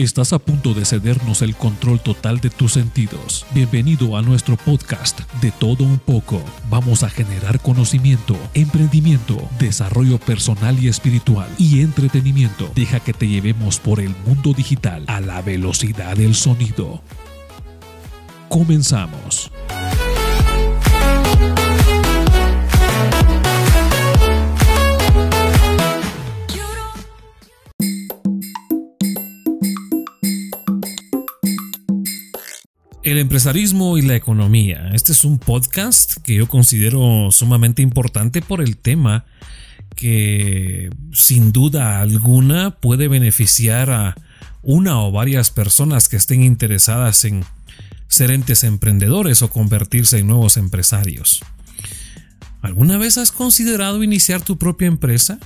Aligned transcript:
Estás 0.00 0.32
a 0.32 0.38
punto 0.38 0.72
de 0.72 0.86
cedernos 0.86 1.42
el 1.42 1.54
control 1.54 2.00
total 2.00 2.40
de 2.40 2.48
tus 2.48 2.72
sentidos. 2.72 3.44
Bienvenido 3.52 4.16
a 4.16 4.22
nuestro 4.22 4.56
podcast 4.56 5.20
de 5.42 5.50
todo 5.50 5.84
un 5.84 5.98
poco. 5.98 6.42
Vamos 6.70 7.02
a 7.02 7.10
generar 7.10 7.60
conocimiento, 7.60 8.34
emprendimiento, 8.54 9.46
desarrollo 9.58 10.16
personal 10.18 10.82
y 10.82 10.88
espiritual 10.88 11.50
y 11.58 11.82
entretenimiento. 11.82 12.72
Deja 12.74 13.00
que 13.00 13.12
te 13.12 13.28
llevemos 13.28 13.78
por 13.78 14.00
el 14.00 14.14
mundo 14.24 14.54
digital 14.54 15.04
a 15.06 15.20
la 15.20 15.42
velocidad 15.42 16.16
del 16.16 16.34
sonido. 16.34 17.02
Comenzamos. 18.48 19.52
El 33.02 33.16
empresarismo 33.16 33.96
y 33.96 34.02
la 34.02 34.14
economía. 34.14 34.90
Este 34.92 35.12
es 35.12 35.24
un 35.24 35.38
podcast 35.38 36.18
que 36.22 36.34
yo 36.34 36.48
considero 36.48 37.30
sumamente 37.30 37.80
importante 37.80 38.42
por 38.42 38.60
el 38.60 38.76
tema 38.76 39.24
que 39.96 40.90
sin 41.10 41.50
duda 41.50 42.00
alguna 42.00 42.72
puede 42.72 43.08
beneficiar 43.08 43.90
a 43.90 44.16
una 44.62 45.00
o 45.00 45.12
varias 45.12 45.50
personas 45.50 46.10
que 46.10 46.18
estén 46.18 46.42
interesadas 46.42 47.24
en 47.24 47.42
ser 48.08 48.30
entes 48.32 48.64
emprendedores 48.64 49.40
o 49.40 49.50
convertirse 49.50 50.18
en 50.18 50.26
nuevos 50.26 50.58
empresarios. 50.58 51.42
¿Alguna 52.60 52.98
vez 52.98 53.16
has 53.16 53.32
considerado 53.32 54.02
iniciar 54.02 54.42
tu 54.42 54.58
propia 54.58 54.88
empresa? 54.88 55.38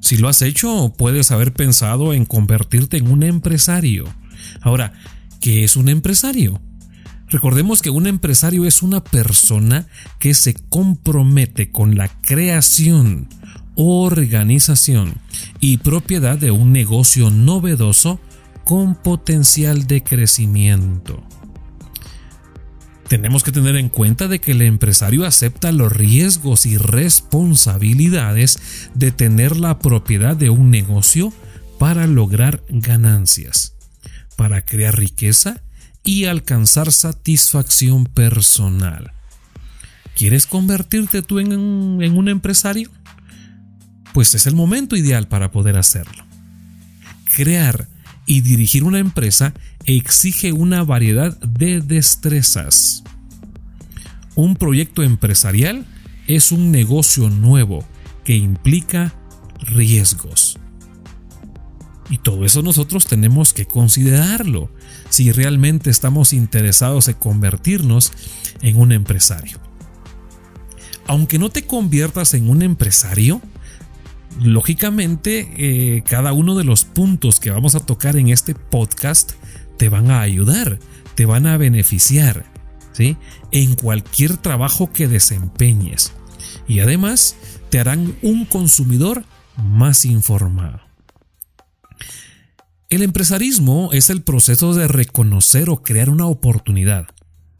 Si 0.00 0.16
lo 0.16 0.28
has 0.30 0.40
hecho, 0.40 0.94
puedes 0.96 1.30
haber 1.30 1.52
pensado 1.52 2.14
en 2.14 2.24
convertirte 2.24 2.96
en 2.96 3.10
un 3.10 3.22
empresario. 3.22 4.06
Ahora, 4.62 4.94
¿Qué 5.40 5.64
es 5.64 5.76
un 5.76 5.88
empresario? 5.88 6.60
Recordemos 7.28 7.82
que 7.82 7.90
un 7.90 8.06
empresario 8.06 8.64
es 8.66 8.82
una 8.82 9.02
persona 9.02 9.86
que 10.18 10.34
se 10.34 10.54
compromete 10.54 11.70
con 11.70 11.96
la 11.96 12.08
creación, 12.20 13.28
organización 13.74 15.14
y 15.60 15.78
propiedad 15.78 16.38
de 16.38 16.50
un 16.50 16.72
negocio 16.72 17.30
novedoso 17.30 18.20
con 18.64 18.94
potencial 18.94 19.86
de 19.86 20.02
crecimiento. 20.02 21.22
Tenemos 23.08 23.42
que 23.42 23.52
tener 23.52 23.76
en 23.76 23.88
cuenta 23.88 24.28
de 24.28 24.40
que 24.40 24.52
el 24.52 24.62
empresario 24.62 25.26
acepta 25.26 25.72
los 25.72 25.92
riesgos 25.92 26.66
y 26.66 26.78
responsabilidades 26.78 28.58
de 28.94 29.10
tener 29.10 29.56
la 29.56 29.78
propiedad 29.78 30.36
de 30.36 30.50
un 30.50 30.70
negocio 30.70 31.32
para 31.78 32.06
lograr 32.06 32.62
ganancias 32.68 33.73
para 34.36 34.64
crear 34.64 34.96
riqueza 34.96 35.62
y 36.02 36.26
alcanzar 36.26 36.92
satisfacción 36.92 38.04
personal. 38.04 39.12
¿Quieres 40.14 40.46
convertirte 40.46 41.22
tú 41.22 41.40
en 41.40 41.52
un, 41.52 42.28
empresario? 42.28 42.90
Pues 44.12 44.34
es 44.34 44.46
el 44.46 44.54
momento 44.54 44.96
ideal 44.96 45.26
para 45.26 45.50
poder 45.50 45.76
hacerlo. 45.76 46.24
Crear 47.34 47.88
y 48.26 48.42
dirigir 48.42 48.84
una 48.84 49.00
empresa 49.00 49.54
exige 49.86 50.52
una 50.52 50.84
variedad 50.84 51.36
de 51.40 51.80
destrezas. 51.80 53.02
Un 54.36 54.56
proyecto 54.56 55.02
empresarial 55.02 55.84
es 56.28 56.52
un 56.52 56.70
negocio 56.70 57.28
nuevo 57.28 57.84
que 58.24 58.36
implica 58.36 59.14
riesgos. 59.60 60.53
Y 62.10 62.18
todo 62.18 62.44
eso 62.44 62.62
nosotros 62.62 63.06
tenemos 63.06 63.52
que 63.52 63.66
considerarlo 63.66 64.70
si 65.08 65.32
realmente 65.32 65.90
estamos 65.90 66.32
interesados 66.32 67.08
en 67.08 67.14
convertirnos 67.14 68.12
en 68.60 68.78
un 68.78 68.92
empresario. 68.92 69.58
Aunque 71.06 71.38
no 71.38 71.50
te 71.50 71.66
conviertas 71.66 72.34
en 72.34 72.48
un 72.48 72.62
empresario, 72.62 73.40
lógicamente 74.40 75.52
eh, 75.56 76.02
cada 76.02 76.32
uno 76.32 76.56
de 76.56 76.64
los 76.64 76.84
puntos 76.84 77.40
que 77.40 77.50
vamos 77.50 77.74
a 77.74 77.80
tocar 77.80 78.16
en 78.16 78.28
este 78.28 78.54
podcast 78.54 79.32
te 79.76 79.88
van 79.88 80.10
a 80.10 80.20
ayudar, 80.20 80.78
te 81.14 81.26
van 81.26 81.46
a 81.46 81.56
beneficiar, 81.56 82.44
¿sí? 82.92 83.16
En 83.50 83.74
cualquier 83.74 84.36
trabajo 84.36 84.92
que 84.92 85.08
desempeñes. 85.08 86.12
Y 86.66 86.80
además 86.80 87.36
te 87.70 87.80
harán 87.80 88.14
un 88.22 88.44
consumidor 88.44 89.24
más 89.56 90.04
informado. 90.04 90.83
El 92.94 93.02
empresarismo 93.02 93.90
es 93.92 94.08
el 94.08 94.22
proceso 94.22 94.72
de 94.72 94.86
reconocer 94.86 95.68
o 95.68 95.82
crear 95.82 96.10
una 96.10 96.26
oportunidad. 96.26 97.08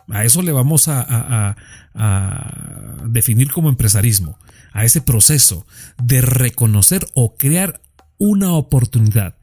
A 0.09 0.25
eso 0.25 0.43
le 0.43 0.53
vamos 0.53 0.87
a, 0.87 1.57
definir 3.07 3.51
como 3.51 3.69
empresarismo, 3.69 4.39
a 4.73 4.85
ese 4.85 5.01
proceso 5.01 5.67
de 6.01 6.21
reconocer 6.21 7.05
o 7.15 7.35
crear 7.35 7.81
una 8.17 8.53
oportunidad, 8.53 9.35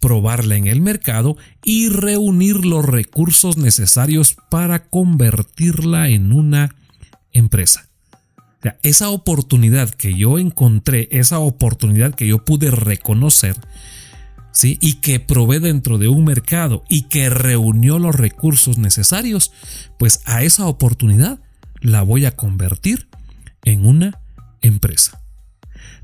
probarla 0.00 0.56
en 0.56 0.66
el 0.66 0.82
mercado 0.82 1.38
y 1.64 1.88
reunir 1.88 2.66
los 2.66 2.84
recursos 2.84 3.56
necesarios 3.56 4.36
para 4.50 4.90
convertirla 4.90 6.10
en 6.10 6.30
una 6.30 6.74
empresa. 7.32 7.88
esa 8.82 9.08
oportunidad 9.08 9.88
que 9.88 10.12
yo 10.12 10.38
encontré, 10.38 11.08
esa 11.10 11.38
oportunidad 11.38 12.14
que 12.14 12.26
yo 12.26 12.44
pude 12.44 12.70
reconocer, 12.70 13.56
y 14.62 14.94
que 14.94 15.20
provee 15.20 15.60
dentro 15.60 15.98
de 15.98 16.08
un 16.08 16.24
mercado 16.24 16.84
y 16.88 17.02
que 17.02 17.30
reunió 17.30 17.98
los 17.98 18.14
recursos 18.14 18.78
necesarios, 18.78 19.52
pues 19.98 20.20
a 20.24 20.42
esa 20.42 20.66
oportunidad 20.66 21.40
la 21.80 22.02
voy 22.02 22.24
a 22.24 22.34
convertir 22.34 23.08
en 23.64 23.86
una 23.86 24.20
empresa. 24.60 25.20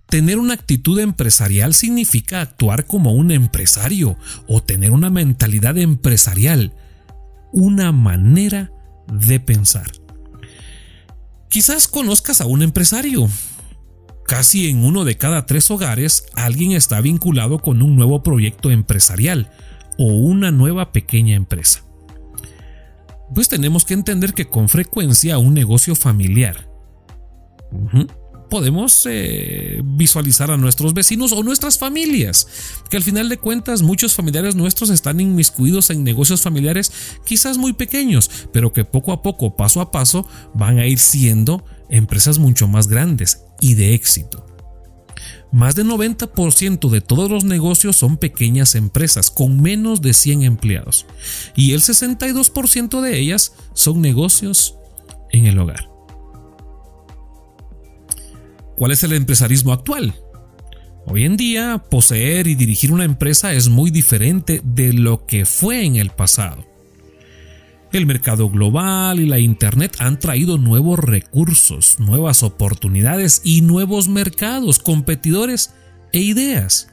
Tener 0.09 0.39
una 0.39 0.55
actitud 0.55 1.01
empresarial 1.01 1.75
significa 1.75 2.41
actuar 2.41 2.87
como 2.87 3.13
un 3.13 3.31
empresario 3.31 4.17
o 4.47 4.63
tener 4.63 4.93
una 4.93 5.11
mentalidad 5.11 5.77
empresarial, 5.79 6.75
una 7.53 7.91
manera 7.91 8.71
de 9.13 9.41
pensar. 9.41 9.91
Quizás 11.49 11.89
conozcas 11.89 12.41
a 12.41 12.47
un 12.47 12.63
empresario, 12.63 13.29
Casi 14.27 14.69
en 14.69 14.85
uno 14.85 15.05
de 15.05 15.17
cada 15.17 15.47
tres 15.47 15.71
hogares 15.71 16.27
alguien 16.35 16.73
está 16.73 17.01
vinculado 17.01 17.59
con 17.59 17.83
un 17.83 17.95
nuevo 17.97 18.23
proyecto 18.23 18.71
empresarial 18.71 19.51
o 19.99 20.07
una 20.07 20.51
nueva 20.51 20.93
pequeña 20.93 21.37
empresa. 21.37 21.83
Pues 23.35 23.49
tenemos 23.49 23.85
que 23.85 23.95
entender 23.95 24.33
que 24.33 24.47
con 24.47 24.69
frecuencia 24.69 25.39
un 25.39 25.55
negocio 25.55 25.95
familiar 25.95 26.69
podemos 28.49 29.07
eh, 29.11 29.81
visualizar 29.85 30.51
a 30.51 30.57
nuestros 30.57 30.95
vecinos 30.95 31.33
o 31.33 31.43
nuestras 31.43 31.79
familias, 31.79 32.47
que 32.89 32.97
al 32.97 33.03
final 33.03 33.29
de 33.29 33.39
cuentas 33.39 33.83
muchos 33.83 34.15
familiares 34.15 34.55
nuestros 34.55 34.91
están 34.91 35.19
inmiscuidos 35.19 35.91
en 35.91 36.05
negocios 36.05 36.43
familiares 36.43 36.93
quizás 37.25 37.59
muy 37.59 37.73
pequeños, 37.73 38.31
pero 38.53 38.73
que 38.73 38.85
poco 38.85 39.13
a 39.13 39.23
poco, 39.23 39.57
paso 39.57 39.81
a 39.81 39.91
paso, 39.91 40.29
van 40.55 40.79
a 40.79 40.87
ir 40.87 41.01
siendo 41.01 41.65
empresas 41.89 42.39
mucho 42.39 42.69
más 42.69 42.87
grandes 42.87 43.45
y 43.65 43.73
de 43.73 43.95
éxito. 43.95 44.45
Más 45.51 45.75
del 45.75 45.89
90% 45.89 46.91
de 46.91 47.01
todos 47.01 47.31
los 47.31 47.45
negocios 47.45 47.97
son 47.97 48.19
pequeñas 48.19 48.75
empresas 48.75 49.31
con 49.31 49.63
menos 49.63 50.03
de 50.03 50.13
100 50.13 50.43
empleados 50.43 51.07
y 51.57 51.73
el 51.73 51.81
62% 51.81 53.01
de 53.01 53.19
ellas 53.19 53.55
son 53.73 54.03
negocios 54.03 54.77
en 55.31 55.47
el 55.47 55.59
hogar. 55.59 55.89
¿Cuál 58.77 58.93
es 58.93 59.03
el 59.03 59.15
empresarismo 59.15 59.73
actual? 59.73 60.15
Hoy 61.07 61.25
en 61.25 61.39
día, 61.39 61.83
poseer 61.91 62.47
y 62.47 62.55
dirigir 62.55 62.93
una 62.93 63.05
empresa 63.05 63.55
es 63.55 63.69
muy 63.69 63.91
diferente 63.91 64.61
de 64.63 64.93
lo 64.93 65.25
que 65.25 65.47
fue 65.47 65.87
en 65.87 65.97
el 65.97 66.11
pasado. 66.11 66.74
El 67.95 68.07
mercado 68.07 68.51
global 68.51 69.21
y 69.21 69.27
la 69.27 69.39
Internet 69.39 69.99
han 70.01 70.19
traído 70.19 70.59
nuevos 70.59 70.99
recursos, 70.99 72.01
nuevas 72.01 72.43
oportunidades 72.43 73.41
y 73.45 73.61
nuevos 73.61 74.09
mercados, 74.09 74.81
competidores 74.81 75.75
e 76.13 76.19
ideas. 76.19 76.89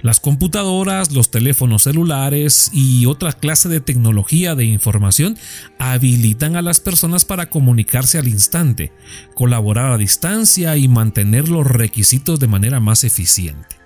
Las 0.00 0.20
computadoras, 0.20 1.10
los 1.10 1.32
teléfonos 1.32 1.82
celulares 1.82 2.70
y 2.72 3.06
otra 3.06 3.32
clase 3.32 3.68
de 3.68 3.80
tecnología 3.80 4.54
de 4.54 4.66
información 4.66 5.36
habilitan 5.80 6.54
a 6.54 6.62
las 6.62 6.78
personas 6.78 7.24
para 7.24 7.50
comunicarse 7.50 8.18
al 8.18 8.28
instante, 8.28 8.92
colaborar 9.34 9.90
a 9.90 9.98
distancia 9.98 10.76
y 10.76 10.86
mantener 10.86 11.48
los 11.48 11.66
requisitos 11.66 12.38
de 12.38 12.46
manera 12.46 12.78
más 12.78 13.02
eficiente. 13.02 13.77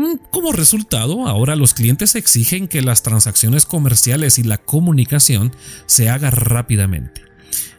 Mm, 0.00 0.16
como 0.30 0.52
resultado, 0.52 1.28
ahora 1.28 1.56
los 1.56 1.74
clientes 1.74 2.14
exigen 2.14 2.68
que 2.68 2.80
las 2.80 3.02
transacciones 3.02 3.66
comerciales 3.66 4.38
y 4.38 4.42
la 4.42 4.56
comunicación 4.56 5.52
se 5.84 6.08
haga 6.08 6.30
rápidamente. 6.30 7.20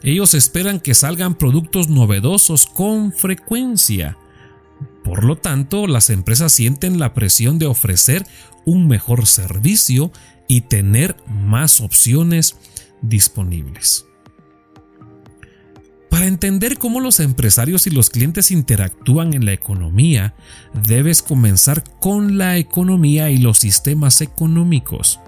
Ellos 0.03 0.35
esperan 0.35 0.79
que 0.79 0.93
salgan 0.93 1.33
productos 1.33 1.89
novedosos 1.89 2.67
con 2.67 3.11
frecuencia 3.11 4.17
Por 5.03 5.23
lo 5.23 5.35
tanto, 5.35 5.87
las 5.87 6.11
empresas 6.11 6.51
sienten 6.51 6.99
la 6.99 7.15
presión 7.15 7.57
de 7.57 7.65
ofrecer 7.65 8.23
un 8.65 8.87
mejor 8.87 9.25
servicio 9.25 10.11
y 10.47 10.61
tener 10.61 11.17
más 11.27 11.81
opciones 11.81 12.55
disponibles. 13.01 14.05
Para 16.21 16.29
entender 16.29 16.77
cómo 16.77 16.99
los 16.99 17.19
empresarios 17.19 17.87
y 17.87 17.89
los 17.89 18.11
clientes 18.11 18.51
interactúan 18.51 19.33
en 19.33 19.43
la 19.43 19.53
economía, 19.53 20.35
debes 20.71 21.23
comenzar 21.23 21.83
con 21.99 22.37
la 22.37 22.57
economía 22.57 23.31
y 23.31 23.37
los 23.37 23.57
sistemas 23.57 24.21
económicos. 24.21 25.19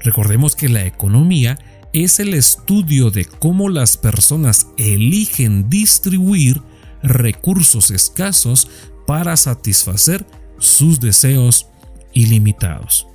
Recordemos 0.00 0.56
que 0.56 0.68
la 0.68 0.84
economía 0.84 1.60
es 1.92 2.18
el 2.18 2.34
estudio 2.34 3.12
de 3.12 3.24
cómo 3.24 3.68
las 3.68 3.96
personas 3.96 4.66
eligen 4.78 5.70
distribuir 5.70 6.60
recursos 7.04 7.92
escasos 7.92 8.68
para 9.06 9.36
satisfacer 9.36 10.26
sus 10.58 10.98
deseos 10.98 11.68
ilimitados. 12.14 13.06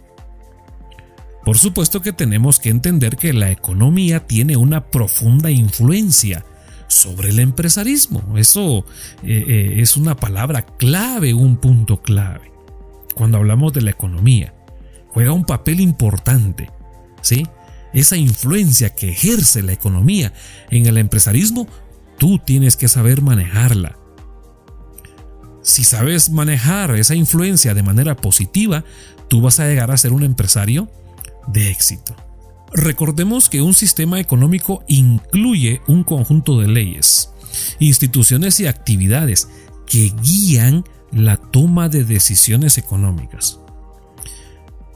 Por 1.44 1.58
supuesto 1.58 2.02
que 2.02 2.14
tenemos 2.14 2.58
que 2.58 2.70
entender 2.70 3.18
que 3.18 3.34
la 3.34 3.52
economía 3.52 4.26
tiene 4.26 4.56
una 4.56 4.90
profunda 4.90 5.52
influencia 5.52 6.46
sobre 6.88 7.30
el 7.30 7.40
empresarismo. 7.40 8.38
Eso 8.38 8.86
eh, 9.24 9.44
eh, 9.48 9.76
es 9.78 9.98
una 9.98 10.16
palabra 10.16 10.66
clave, 10.66 11.34
un 11.34 11.58
punto 11.58 12.02
clave. 12.02 12.52
Cuando 13.16 13.38
hablamos 13.38 13.74
de 13.74 13.82
la 13.82 13.92
economía, 13.92 14.54
juega 15.10 15.32
un 15.32 15.46
papel 15.46 15.80
importante. 15.80 16.70
¿sí? 17.22 17.48
Esa 17.94 18.18
influencia 18.18 18.90
que 18.90 19.10
ejerce 19.10 19.62
la 19.62 19.74
economía 19.74 20.34
en 20.70 20.86
el 20.86 20.98
empresarismo, 20.98 21.68
tú 22.18 22.40
tienes 22.40 22.76
que 22.76 22.88
saber 22.88 23.22
manejarla. 23.22 23.98
Si 25.62 25.84
sabes 25.84 26.30
manejar 26.30 26.96
esa 26.96 27.16
influencia 27.16 27.74
de 27.74 27.84
manera 27.84 28.16
positiva, 28.16 28.84
tú 29.30 29.42
vas 29.42 29.60
a 29.60 29.68
llegar 29.68 29.92
a 29.92 29.98
ser 29.98 30.12
un 30.12 30.24
empresario 30.24 30.90
de 31.48 31.70
éxito. 31.70 32.16
Recordemos 32.74 33.50
que 33.50 33.62
un 33.62 33.76
sistema 33.76 34.20
económico 34.20 34.84
incluye 34.88 35.82
un 35.88 36.04
conjunto 36.04 36.60
de 36.60 36.68
leyes, 36.68 37.32
instituciones 37.80 38.60
y 38.60 38.66
actividades 38.66 39.48
que 39.86 40.12
guían 40.24 40.84
la 41.12 41.38
toma 41.38 41.88
de 41.88 42.04
decisiones 42.04 42.80
económicas. 42.80 43.60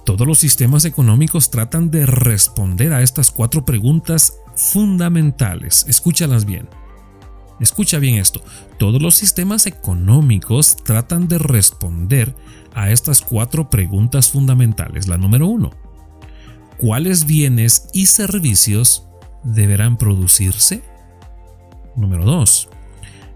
Todos 0.06 0.26
los 0.26 0.40
sistemas 0.40 0.86
económicos 0.86 1.52
tratan 1.52 1.92
de 1.92 2.08
responder 2.08 2.94
a 2.94 3.04
estas 3.04 3.30
cuatro 3.30 3.64
preguntas 3.64 4.34
fundamentales. 4.56 5.86
Escúchalas 5.88 6.46
bien. 6.46 6.68
Escucha 7.60 8.00
bien 8.00 8.16
esto. 8.16 8.42
Todos 8.80 9.02
los 9.02 9.16
sistemas 9.16 9.68
económicos 9.68 10.78
tratan 10.78 11.28
de 11.28 11.38
responder 11.38 12.36
a 12.74 12.90
estas 12.90 13.22
cuatro 13.22 13.70
preguntas 13.70 14.30
fundamentales. 14.30 15.08
La 15.08 15.18
número 15.18 15.48
uno 15.48 15.87
cuáles 16.78 17.26
bienes 17.26 17.88
y 17.94 18.06
servicios 18.08 19.08
deberán 19.44 19.98
producirse. 19.98 20.84
Número 21.96 22.26
2. 22.26 22.70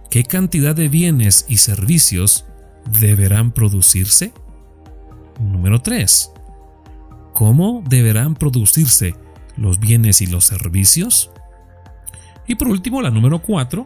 ¿Qué 0.10 0.24
cantidad 0.24 0.76
de 0.76 0.90
bienes 0.90 1.46
y 1.48 1.58
servicios 1.58 2.46
deberán 3.00 3.52
producirse? 3.52 4.34
Número 5.40 5.82
3. 5.82 6.32
¿Cómo 7.34 7.84
deberán 7.88 8.36
producirse 8.36 9.16
los 9.56 9.80
bienes 9.80 10.22
y 10.22 10.28
los 10.28 10.46
servicios? 10.46 11.32
Y 12.48 12.56
por 12.56 12.68
último, 12.68 13.02
la 13.02 13.10
número 13.10 13.40
4. 13.40 13.86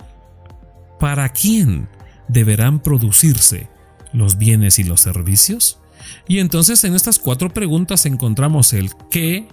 ¿Para 1.00 1.30
quién 1.30 1.88
deberán 2.28 2.82
producirse 2.82 3.70
los 4.12 4.38
bienes 4.38 4.80
y 4.80 4.84
los 4.84 5.02
servicios? 5.02 5.80
Y 6.28 6.40
entonces 6.40 6.84
en 6.84 6.96
estas 6.96 7.20
cuatro 7.20 7.50
preguntas 7.50 8.06
encontramos 8.06 8.74
el 8.74 8.92
qué, 9.10 9.48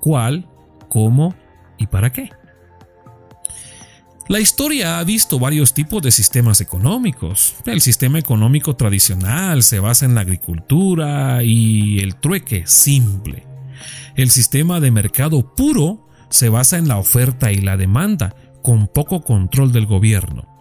cuál, 0.00 0.48
cómo 0.88 1.34
y 1.78 1.86
para 1.86 2.12
qué. 2.12 2.30
La 4.28 4.40
historia 4.40 4.98
ha 4.98 5.04
visto 5.04 5.38
varios 5.38 5.72
tipos 5.72 6.02
de 6.02 6.10
sistemas 6.10 6.60
económicos. 6.60 7.54
El 7.64 7.80
sistema 7.80 8.18
económico 8.18 8.74
tradicional 8.74 9.62
se 9.62 9.78
basa 9.78 10.04
en 10.04 10.16
la 10.16 10.22
agricultura 10.22 11.44
y 11.44 12.00
el 12.00 12.16
trueque 12.16 12.64
simple. 12.66 13.46
El 14.16 14.30
sistema 14.30 14.80
de 14.80 14.90
mercado 14.90 15.54
puro 15.54 16.08
se 16.28 16.48
basa 16.48 16.76
en 16.76 16.88
la 16.88 16.98
oferta 16.98 17.52
y 17.52 17.60
la 17.60 17.76
demanda, 17.76 18.34
con 18.62 18.88
poco 18.88 19.20
control 19.20 19.70
del 19.70 19.86
gobierno. 19.86 20.55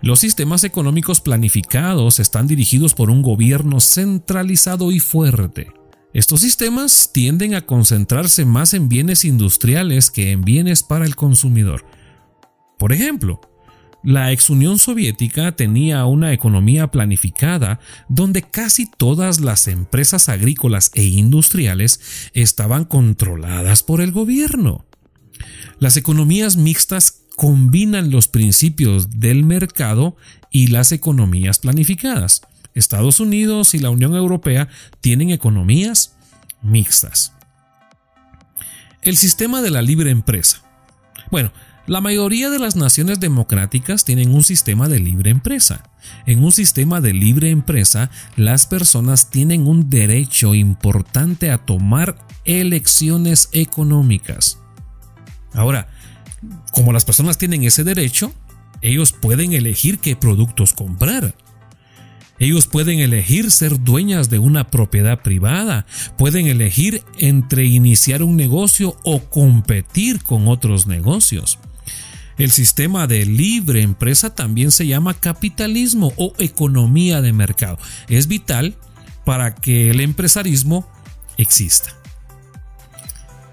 Los 0.00 0.20
sistemas 0.20 0.62
económicos 0.62 1.20
planificados 1.20 2.20
están 2.20 2.46
dirigidos 2.46 2.94
por 2.94 3.10
un 3.10 3.22
gobierno 3.22 3.80
centralizado 3.80 4.92
y 4.92 5.00
fuerte. 5.00 5.72
Estos 6.14 6.40
sistemas 6.40 7.10
tienden 7.12 7.54
a 7.54 7.66
concentrarse 7.66 8.44
más 8.44 8.74
en 8.74 8.88
bienes 8.88 9.24
industriales 9.24 10.10
que 10.10 10.30
en 10.30 10.42
bienes 10.42 10.82
para 10.82 11.04
el 11.04 11.16
consumidor. 11.16 11.84
Por 12.78 12.92
ejemplo, 12.92 13.40
la 14.04 14.30
ex 14.32 14.48
Unión 14.48 14.78
Soviética 14.78 15.56
tenía 15.56 16.06
una 16.06 16.32
economía 16.32 16.86
planificada 16.92 17.80
donde 18.08 18.42
casi 18.42 18.86
todas 18.86 19.40
las 19.40 19.66
empresas 19.66 20.28
agrícolas 20.28 20.92
e 20.94 21.04
industriales 21.04 22.30
estaban 22.32 22.84
controladas 22.84 23.82
por 23.82 24.00
el 24.00 24.12
gobierno. 24.12 24.86
Las 25.80 25.96
economías 25.96 26.56
mixtas 26.56 27.24
combinan 27.38 28.10
los 28.10 28.26
principios 28.26 29.20
del 29.20 29.44
mercado 29.44 30.16
y 30.50 30.66
las 30.66 30.90
economías 30.90 31.60
planificadas. 31.60 32.42
Estados 32.74 33.20
Unidos 33.20 33.74
y 33.74 33.78
la 33.78 33.90
Unión 33.90 34.16
Europea 34.16 34.66
tienen 35.00 35.30
economías 35.30 36.16
mixtas. 36.62 37.32
El 39.02 39.16
sistema 39.16 39.62
de 39.62 39.70
la 39.70 39.82
libre 39.82 40.10
empresa. 40.10 40.64
Bueno, 41.30 41.52
la 41.86 42.00
mayoría 42.00 42.50
de 42.50 42.58
las 42.58 42.74
naciones 42.74 43.20
democráticas 43.20 44.04
tienen 44.04 44.34
un 44.34 44.42
sistema 44.42 44.88
de 44.88 44.98
libre 44.98 45.30
empresa. 45.30 45.84
En 46.26 46.42
un 46.42 46.50
sistema 46.50 47.00
de 47.00 47.12
libre 47.12 47.50
empresa, 47.50 48.10
las 48.34 48.66
personas 48.66 49.30
tienen 49.30 49.68
un 49.68 49.88
derecho 49.88 50.56
importante 50.56 51.52
a 51.52 51.58
tomar 51.58 52.18
elecciones 52.44 53.48
económicas. 53.52 54.58
Ahora, 55.52 55.88
como 56.72 56.92
las 56.92 57.04
personas 57.04 57.38
tienen 57.38 57.64
ese 57.64 57.84
derecho, 57.84 58.32
ellos 58.82 59.12
pueden 59.12 59.52
elegir 59.52 59.98
qué 59.98 60.16
productos 60.16 60.72
comprar. 60.72 61.34
Ellos 62.38 62.68
pueden 62.68 63.00
elegir 63.00 63.50
ser 63.50 63.82
dueñas 63.82 64.30
de 64.30 64.38
una 64.38 64.68
propiedad 64.68 65.22
privada, 65.22 65.86
pueden 66.16 66.46
elegir 66.46 67.02
entre 67.18 67.64
iniciar 67.64 68.22
un 68.22 68.36
negocio 68.36 68.96
o 69.02 69.20
competir 69.24 70.22
con 70.22 70.46
otros 70.46 70.86
negocios. 70.86 71.58
El 72.36 72.52
sistema 72.52 73.08
de 73.08 73.26
libre 73.26 73.82
empresa 73.82 74.32
también 74.32 74.70
se 74.70 74.86
llama 74.86 75.14
capitalismo 75.14 76.12
o 76.16 76.32
economía 76.38 77.20
de 77.20 77.32
mercado. 77.32 77.78
Es 78.08 78.28
vital 78.28 78.76
para 79.24 79.56
que 79.56 79.90
el 79.90 80.00
empresarismo 80.00 80.88
exista. 81.36 81.90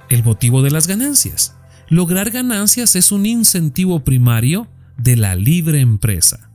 El 0.10 0.24
motivo 0.24 0.62
de 0.62 0.70
las 0.70 0.86
ganancias. 0.86 1.55
Lograr 1.90 2.32
ganancias 2.32 2.96
es 2.96 3.12
un 3.12 3.26
incentivo 3.26 4.04
primario 4.04 4.68
de 4.98 5.16
la 5.16 5.36
libre 5.36 5.82
empresa. 5.82 6.50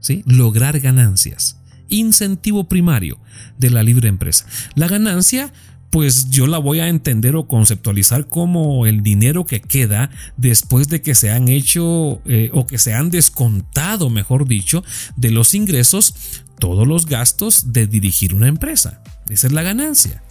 ¿Sí? 0.00 0.22
Lograr 0.26 0.78
ganancias. 0.80 1.58
Incentivo 1.88 2.68
primario 2.68 3.18
de 3.58 3.70
la 3.70 3.82
libre 3.82 4.08
empresa. 4.08 4.46
La 4.74 4.88
ganancia, 4.88 5.52
pues 5.90 6.30
yo 6.30 6.46
la 6.46 6.58
voy 6.58 6.80
a 6.80 6.88
entender 6.88 7.36
o 7.36 7.46
conceptualizar 7.46 8.26
como 8.28 8.86
el 8.86 9.02
dinero 9.02 9.46
que 9.46 9.60
queda 9.60 10.10
después 10.36 10.88
de 10.88 11.02
que 11.02 11.14
se 11.14 11.30
han 11.30 11.48
hecho 11.48 12.22
eh, 12.24 12.50
o 12.52 12.66
que 12.66 12.78
se 12.78 12.94
han 12.94 13.10
descontado, 13.10 14.10
mejor 14.10 14.46
dicho, 14.46 14.84
de 15.16 15.30
los 15.30 15.54
ingresos 15.54 16.14
todos 16.58 16.86
los 16.86 17.06
gastos 17.06 17.72
de 17.72 17.86
dirigir 17.86 18.34
una 18.34 18.48
empresa. 18.48 19.02
Esa 19.28 19.48
es 19.48 19.52
la 19.52 19.62
ganancia 19.62 20.22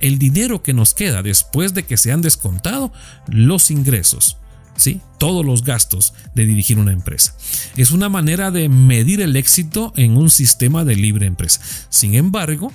el 0.00 0.18
dinero 0.18 0.62
que 0.62 0.72
nos 0.72 0.94
queda 0.94 1.22
después 1.22 1.74
de 1.74 1.84
que 1.84 1.96
se 1.96 2.12
han 2.12 2.22
descontado 2.22 2.92
los 3.28 3.70
ingresos. 3.70 4.36
¿Sí? 4.76 5.00
Todos 5.18 5.44
los 5.44 5.64
gastos 5.64 6.14
de 6.36 6.46
dirigir 6.46 6.78
una 6.78 6.92
empresa. 6.92 7.34
Es 7.76 7.90
una 7.90 8.08
manera 8.08 8.52
de 8.52 8.68
medir 8.68 9.20
el 9.20 9.34
éxito 9.34 9.92
en 9.96 10.16
un 10.16 10.30
sistema 10.30 10.84
de 10.84 10.94
libre 10.94 11.26
empresa. 11.26 11.60
Sin 11.88 12.14
embargo, 12.14 12.72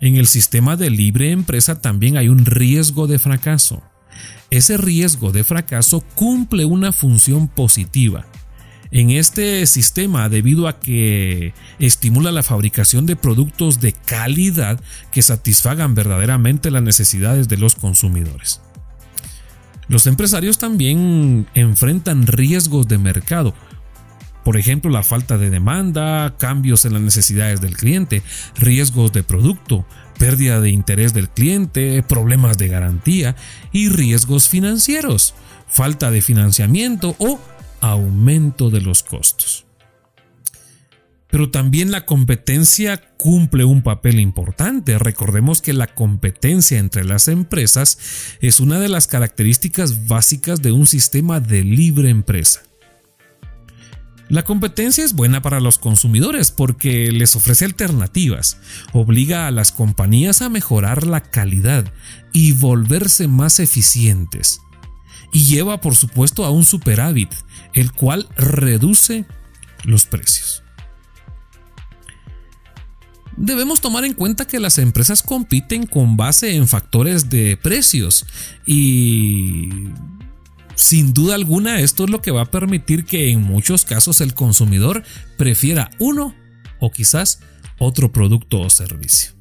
en 0.00 0.14
el 0.14 0.28
sistema 0.28 0.76
de 0.76 0.90
libre 0.90 1.32
empresa 1.32 1.80
también 1.80 2.16
hay 2.16 2.28
un 2.28 2.46
riesgo 2.46 3.08
de 3.08 3.18
fracaso. 3.18 3.82
Ese 4.50 4.76
riesgo 4.76 5.32
de 5.32 5.42
fracaso 5.42 6.04
cumple 6.14 6.64
una 6.64 6.92
función 6.92 7.48
positiva 7.48 8.26
en 8.90 9.10
este 9.10 9.66
sistema 9.66 10.28
debido 10.28 10.68
a 10.68 10.80
que 10.80 11.54
estimula 11.78 12.32
la 12.32 12.42
fabricación 12.42 13.06
de 13.06 13.16
productos 13.16 13.80
de 13.80 13.92
calidad 13.92 14.80
que 15.12 15.22
satisfagan 15.22 15.94
verdaderamente 15.94 16.70
las 16.70 16.82
necesidades 16.82 17.48
de 17.48 17.56
los 17.56 17.74
consumidores. 17.74 18.60
Los 19.88 20.06
empresarios 20.06 20.58
también 20.58 21.46
enfrentan 21.54 22.26
riesgos 22.26 22.86
de 22.86 22.98
mercado. 22.98 23.54
Por 24.44 24.56
ejemplo, 24.56 24.90
la 24.90 25.02
falta 25.02 25.36
de 25.36 25.50
demanda, 25.50 26.34
cambios 26.38 26.84
en 26.84 26.94
las 26.94 27.02
necesidades 27.02 27.60
del 27.60 27.76
cliente, 27.76 28.22
riesgos 28.56 29.12
de 29.12 29.22
producto, 29.22 29.84
pérdida 30.18 30.60
de 30.60 30.70
interés 30.70 31.12
del 31.12 31.28
cliente, 31.28 32.02
problemas 32.02 32.56
de 32.56 32.68
garantía 32.68 33.36
y 33.72 33.88
riesgos 33.88 34.48
financieros, 34.48 35.34
falta 35.66 36.10
de 36.10 36.22
financiamiento 36.22 37.16
o 37.18 37.40
aumento 37.80 38.70
de 38.70 38.80
los 38.80 39.02
costos. 39.02 39.66
Pero 41.30 41.50
también 41.50 41.92
la 41.92 42.06
competencia 42.06 43.00
cumple 43.16 43.64
un 43.64 43.82
papel 43.82 44.18
importante. 44.18 44.98
Recordemos 44.98 45.62
que 45.62 45.72
la 45.72 45.86
competencia 45.86 46.78
entre 46.78 47.04
las 47.04 47.28
empresas 47.28 47.98
es 48.40 48.58
una 48.58 48.80
de 48.80 48.88
las 48.88 49.06
características 49.06 50.08
básicas 50.08 50.60
de 50.60 50.72
un 50.72 50.86
sistema 50.86 51.38
de 51.38 51.62
libre 51.62 52.10
empresa. 52.10 52.62
La 54.30 54.44
competencia 54.44 55.04
es 55.04 55.14
buena 55.14 55.42
para 55.42 55.58
los 55.58 55.78
consumidores 55.78 56.52
porque 56.52 57.10
les 57.10 57.34
ofrece 57.34 57.64
alternativas, 57.64 58.58
obliga 58.92 59.48
a 59.48 59.50
las 59.50 59.72
compañías 59.72 60.40
a 60.40 60.48
mejorar 60.48 61.04
la 61.04 61.20
calidad 61.20 61.92
y 62.32 62.52
volverse 62.52 63.26
más 63.26 63.58
eficientes. 63.58 64.60
Y 65.32 65.46
lleva 65.46 65.80
por 65.80 65.96
supuesto 65.96 66.44
a 66.44 66.50
un 66.50 66.64
superávit, 66.64 67.32
el 67.74 67.92
cual 67.92 68.28
reduce 68.36 69.24
los 69.84 70.06
precios. 70.06 70.62
Debemos 73.36 73.80
tomar 73.80 74.04
en 74.04 74.12
cuenta 74.12 74.46
que 74.46 74.60
las 74.60 74.78
empresas 74.78 75.22
compiten 75.22 75.86
con 75.86 76.16
base 76.16 76.56
en 76.56 76.68
factores 76.68 77.30
de 77.30 77.56
precios 77.56 78.26
y 78.66 79.70
sin 80.74 81.14
duda 81.14 81.36
alguna 81.36 81.80
esto 81.80 82.04
es 82.04 82.10
lo 82.10 82.20
que 82.20 82.32
va 82.32 82.42
a 82.42 82.50
permitir 82.50 83.04
que 83.04 83.30
en 83.30 83.42
muchos 83.42 83.84
casos 83.84 84.20
el 84.20 84.34
consumidor 84.34 85.04
prefiera 85.38 85.90
uno 85.98 86.34
o 86.80 86.90
quizás 86.90 87.40
otro 87.78 88.12
producto 88.12 88.60
o 88.60 88.68
servicio. 88.68 89.32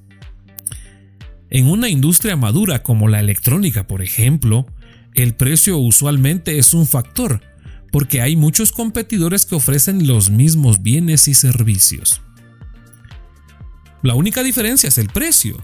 En 1.49 1.67
una 1.67 1.89
industria 1.89 2.35
madura 2.35 2.83
como 2.83 3.07
la 3.07 3.19
electrónica, 3.19 3.87
por 3.87 4.01
ejemplo, 4.01 4.65
el 5.13 5.33
precio 5.33 5.77
usualmente 5.77 6.59
es 6.59 6.73
un 6.73 6.87
factor, 6.87 7.41
porque 7.91 8.21
hay 8.21 8.35
muchos 8.35 8.71
competidores 8.71 9.45
que 9.45 9.55
ofrecen 9.55 10.07
los 10.07 10.29
mismos 10.29 10.81
bienes 10.81 11.27
y 11.27 11.33
servicios. 11.33 12.21
La 14.01 14.15
única 14.15 14.43
diferencia 14.43 14.87
es 14.87 14.97
el 14.97 15.09
precio. 15.09 15.61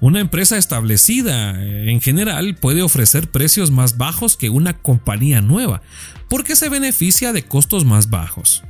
Una 0.00 0.20
empresa 0.20 0.58
establecida 0.58 1.62
en 1.62 2.00
general 2.00 2.56
puede 2.56 2.82
ofrecer 2.82 3.30
precios 3.30 3.70
más 3.70 3.98
bajos 3.98 4.36
que 4.36 4.50
una 4.50 4.78
compañía 4.78 5.40
nueva, 5.40 5.82
porque 6.28 6.56
se 6.56 6.68
beneficia 6.68 7.32
de 7.32 7.44
costos 7.44 7.84
más 7.84 8.10
bajos. 8.10 8.64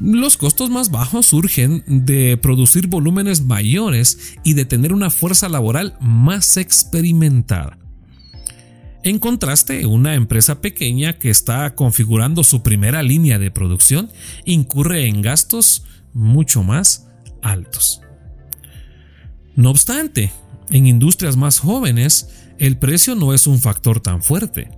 Los 0.00 0.36
costos 0.36 0.70
más 0.70 0.90
bajos 0.90 1.26
surgen 1.26 1.84
de 1.86 2.38
producir 2.38 2.88
volúmenes 2.88 3.44
mayores 3.44 4.34
y 4.44 4.54
de 4.54 4.64
tener 4.64 4.92
una 4.92 5.10
fuerza 5.10 5.48
laboral 5.48 5.96
más 6.00 6.56
experimentada. 6.56 7.78
En 9.02 9.18
contraste, 9.18 9.86
una 9.86 10.14
empresa 10.14 10.60
pequeña 10.60 11.14
que 11.14 11.30
está 11.30 11.74
configurando 11.74 12.44
su 12.44 12.62
primera 12.62 13.02
línea 13.02 13.38
de 13.38 13.50
producción 13.50 14.10
incurre 14.44 15.06
en 15.06 15.22
gastos 15.22 15.84
mucho 16.12 16.62
más 16.62 17.08
altos. 17.40 18.02
No 19.56 19.70
obstante, 19.70 20.32
en 20.68 20.86
industrias 20.86 21.36
más 21.36 21.58
jóvenes, 21.60 22.28
el 22.58 22.76
precio 22.76 23.14
no 23.14 23.32
es 23.32 23.46
un 23.46 23.58
factor 23.58 24.00
tan 24.00 24.22
fuerte. 24.22 24.70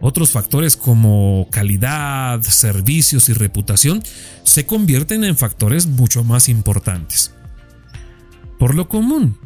Otros 0.00 0.30
factores 0.30 0.76
como 0.76 1.48
calidad, 1.50 2.42
servicios 2.42 3.30
y 3.30 3.32
reputación 3.32 4.02
se 4.42 4.66
convierten 4.66 5.24
en 5.24 5.38
factores 5.38 5.86
mucho 5.86 6.22
más 6.22 6.50
importantes. 6.50 7.32
Por 8.58 8.74
lo 8.74 8.88
común, 8.88 9.38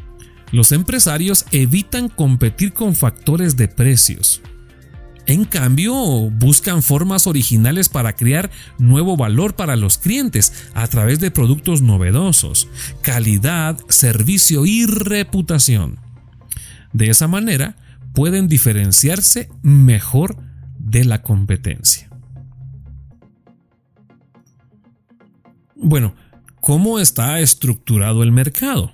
los 0.51 0.71
empresarios 0.71 1.45
evitan 1.51 2.09
competir 2.09 2.73
con 2.73 2.95
factores 2.95 3.57
de 3.57 3.67
precios, 3.67 4.41
en 5.27 5.43
cambio, 5.43 5.93
buscan 6.29 6.81
formas 6.81 7.27
originales 7.27 7.89
para 7.89 8.13
crear 8.13 8.49
nuevo 8.77 9.17
valor 9.17 9.55
para 9.55 9.75
los 9.75 9.97
clientes 9.97 10.69
a 10.73 10.87
través 10.87 11.19
de 11.19 11.31
productos 11.31 11.81
novedosos, 11.81 12.69
calidad, 13.01 13.77
servicio 13.89 14.65
y 14.65 14.85
reputación. 14.85 15.99
De 16.93 17.09
esa 17.09 17.27
manera, 17.27 17.75
pueden 18.13 18.47
diferenciarse 18.47 19.49
mejor 19.61 20.37
de 20.79 21.03
la 21.03 21.21
competencia. 21.21 22.09
Bueno, 25.75 26.15
¿cómo 26.61 26.99
está 26.99 27.41
estructurado 27.41 28.23
el 28.23 28.31
mercado? 28.31 28.93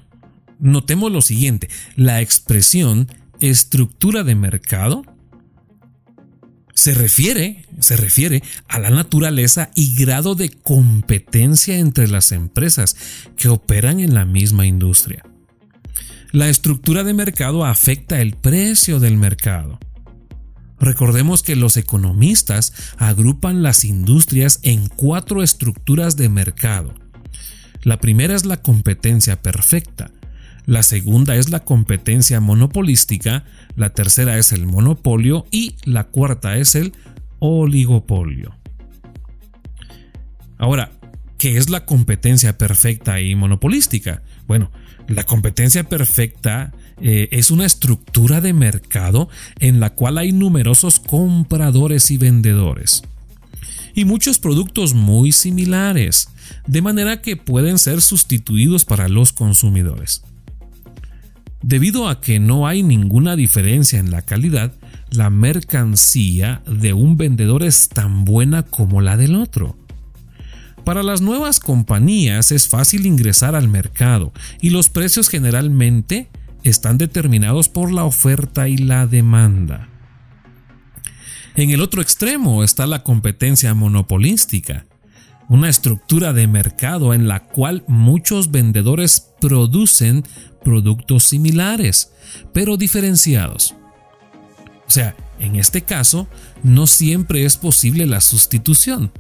Notemos 0.64 1.12
lo 1.12 1.20
siguiente, 1.20 1.70
la 1.98 2.22
expresión 2.22 3.10
estructura 3.42 4.24
de 4.24 4.34
mercado 4.34 5.04
se 6.74 6.94
refiere, 6.94 7.66
se 7.80 7.98
refiere 7.98 8.42
a 8.70 8.80
la 8.80 8.90
naturaleza 8.90 9.72
y 9.76 9.94
grado 9.94 10.36
de 10.36 10.52
competencia 10.52 11.78
entre 11.78 12.08
las 12.08 12.32
empresas 12.32 12.96
que 13.36 13.50
operan 13.50 14.00
en 14.00 14.14
la 14.14 14.24
misma 14.24 14.66
industria. 14.66 15.24
La 16.32 16.48
estructura 16.48 17.04
de 17.04 17.14
mercado 17.14 17.66
afecta 17.66 18.22
el 18.22 18.38
precio 18.38 19.02
del 19.02 19.18
mercado. 19.18 19.80
Recordemos 20.80 21.44
que 21.44 21.58
los 21.58 21.76
economistas 21.76 22.72
agrupan 22.98 23.64
las 23.64 23.84
industrias 23.84 24.62
en 24.64 24.88
cuatro 24.88 25.44
estructuras 25.44 26.16
de 26.16 26.30
mercado. 26.30 26.94
La 27.82 28.00
primera 28.00 28.34
es 28.34 28.46
la 28.46 28.62
competencia 28.62 29.42
perfecta, 29.42 30.10
la 30.66 30.84
segunda 30.84 31.36
es 31.36 31.50
la 31.50 31.62
competencia 31.62 32.40
monopolística, 32.40 33.44
la 33.76 33.90
tercera 33.92 34.38
es 34.38 34.52
el 34.52 34.66
monopolio 34.66 35.46
y 35.52 35.76
la 35.84 36.06
cuarta 36.06 36.58
es 36.58 36.76
el 36.76 36.94
oligopolio. 37.40 38.56
Ahora, 40.58 40.92
¿qué 41.38 41.58
es 41.58 41.70
la 41.70 41.86
competencia 41.86 42.58
perfecta 42.58 43.20
y 43.20 43.36
monopolística? 43.36 44.22
Bueno, 44.48 44.72
la 45.08 45.24
competencia 45.24 45.84
perfecta 45.84 46.72
eh, 47.02 47.28
es 47.32 47.52
una 47.52 47.66
estructura 47.66 48.40
de 48.40 48.54
mercado 48.54 49.28
en 49.60 49.82
la 49.82 49.90
cual 49.90 50.18
hay 50.18 50.32
numerosos 50.32 51.02
compradores 51.02 52.10
y 52.12 52.18
vendedores. 52.18 53.04
Y 53.94 54.06
muchos 54.06 54.40
productos 54.40 54.94
muy 54.94 55.34
similares, 55.34 56.30
de 56.66 56.82
manera 56.82 57.22
que 57.22 57.36
pueden 57.36 57.78
ser 57.78 58.02
sustituidos 58.02 58.86
para 58.86 59.10
los 59.10 59.34
consumidores. 59.34 60.24
Debido 61.64 62.10
a 62.10 62.20
que 62.20 62.40
no 62.40 62.68
hay 62.68 62.84
ninguna 62.84 63.38
diferencia 63.38 63.98
en 63.98 64.12
la 64.12 64.22
calidad, 64.22 64.74
la 65.10 65.30
mercancía 65.30 66.62
de 66.68 66.92
un 66.92 67.16
vendedor 67.16 67.64
es 67.64 67.88
tan 67.88 68.26
buena 68.26 68.64
como 68.64 69.00
la 69.00 69.16
del 69.16 69.36
otro. 69.36 69.78
Para 70.84 71.04
las 71.04 71.22
nuevas 71.22 71.62
compañías 71.62 72.52
es 72.52 72.68
fácil 72.68 73.06
ingresar 73.06 73.56
al 73.56 73.70
mercado 73.70 74.34
y 74.60 74.72
los 74.72 74.90
precios 74.90 75.30
generalmente 75.30 76.28
están 76.64 76.98
determinados 76.98 77.70
por 77.70 77.94
la 77.94 78.04
oferta 78.04 78.68
y 78.68 78.78
la 78.78 79.08
demanda. 79.08 79.88
En 81.56 81.70
el 81.70 81.80
otro 81.80 82.02
extremo 82.02 82.64
está 82.64 82.86
la 82.88 83.04
competencia 83.04 83.74
monopolística, 83.74 84.86
una 85.54 85.70
estructura 85.70 86.34
de 86.34 86.48
mercado 86.48 87.14
en 87.14 87.28
la 87.28 87.42
cual 87.42 87.84
muchos 87.88 88.50
vendedores 88.50 89.34
producen 89.40 90.24
productos 90.64 91.26
similares, 91.26 92.12
pero 92.54 92.76
diferenciados. 92.76 93.76
O 94.88 94.90
sea, 94.90 95.16
en 95.40 95.56
este 95.56 95.84
caso, 95.84 96.28
no 96.64 96.88
siempre 96.88 97.46
es 97.46 97.58
posible 97.58 98.08
la 98.08 98.20
sustitución. 98.20 99.12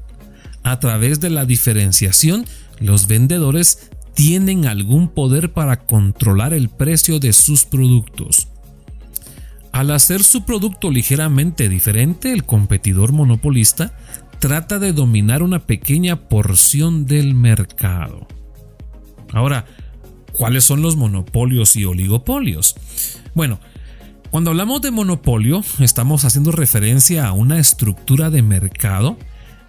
A 0.64 0.80
través 0.80 1.20
de 1.20 1.30
la 1.30 1.46
diferenciación, 1.46 2.46
los 2.80 3.06
vendedores 3.06 3.92
tienen 4.16 4.66
algún 4.66 5.10
poder 5.10 5.54
para 5.54 5.86
controlar 5.86 6.52
el 6.56 6.68
precio 6.68 7.20
de 7.20 7.32
sus 7.32 7.64
productos. 7.64 8.48
Al 9.72 9.92
hacer 9.92 10.24
su 10.24 10.46
producto 10.46 10.90
ligeramente 10.90 11.70
diferente, 11.70 12.34
el 12.34 12.44
competidor 12.44 13.12
monopolista 13.12 13.96
trata 14.44 14.78
de 14.78 14.92
dominar 14.92 15.42
una 15.42 15.60
pequeña 15.60 16.28
porción 16.28 17.06
del 17.06 17.34
mercado. 17.34 18.28
Ahora, 19.32 19.64
¿cuáles 20.34 20.66
son 20.66 20.82
los 20.82 20.98
monopolios 20.98 21.78
y 21.78 21.86
oligopolios? 21.86 22.76
Bueno, 23.36 23.62
cuando 24.32 24.50
hablamos 24.50 24.82
de 24.82 24.92
monopolio, 24.92 25.64
estamos 25.80 26.26
haciendo 26.26 26.52
referencia 26.52 27.26
a 27.26 27.32
una 27.32 27.58
estructura 27.58 28.30
de 28.30 28.42
mercado 28.42 29.18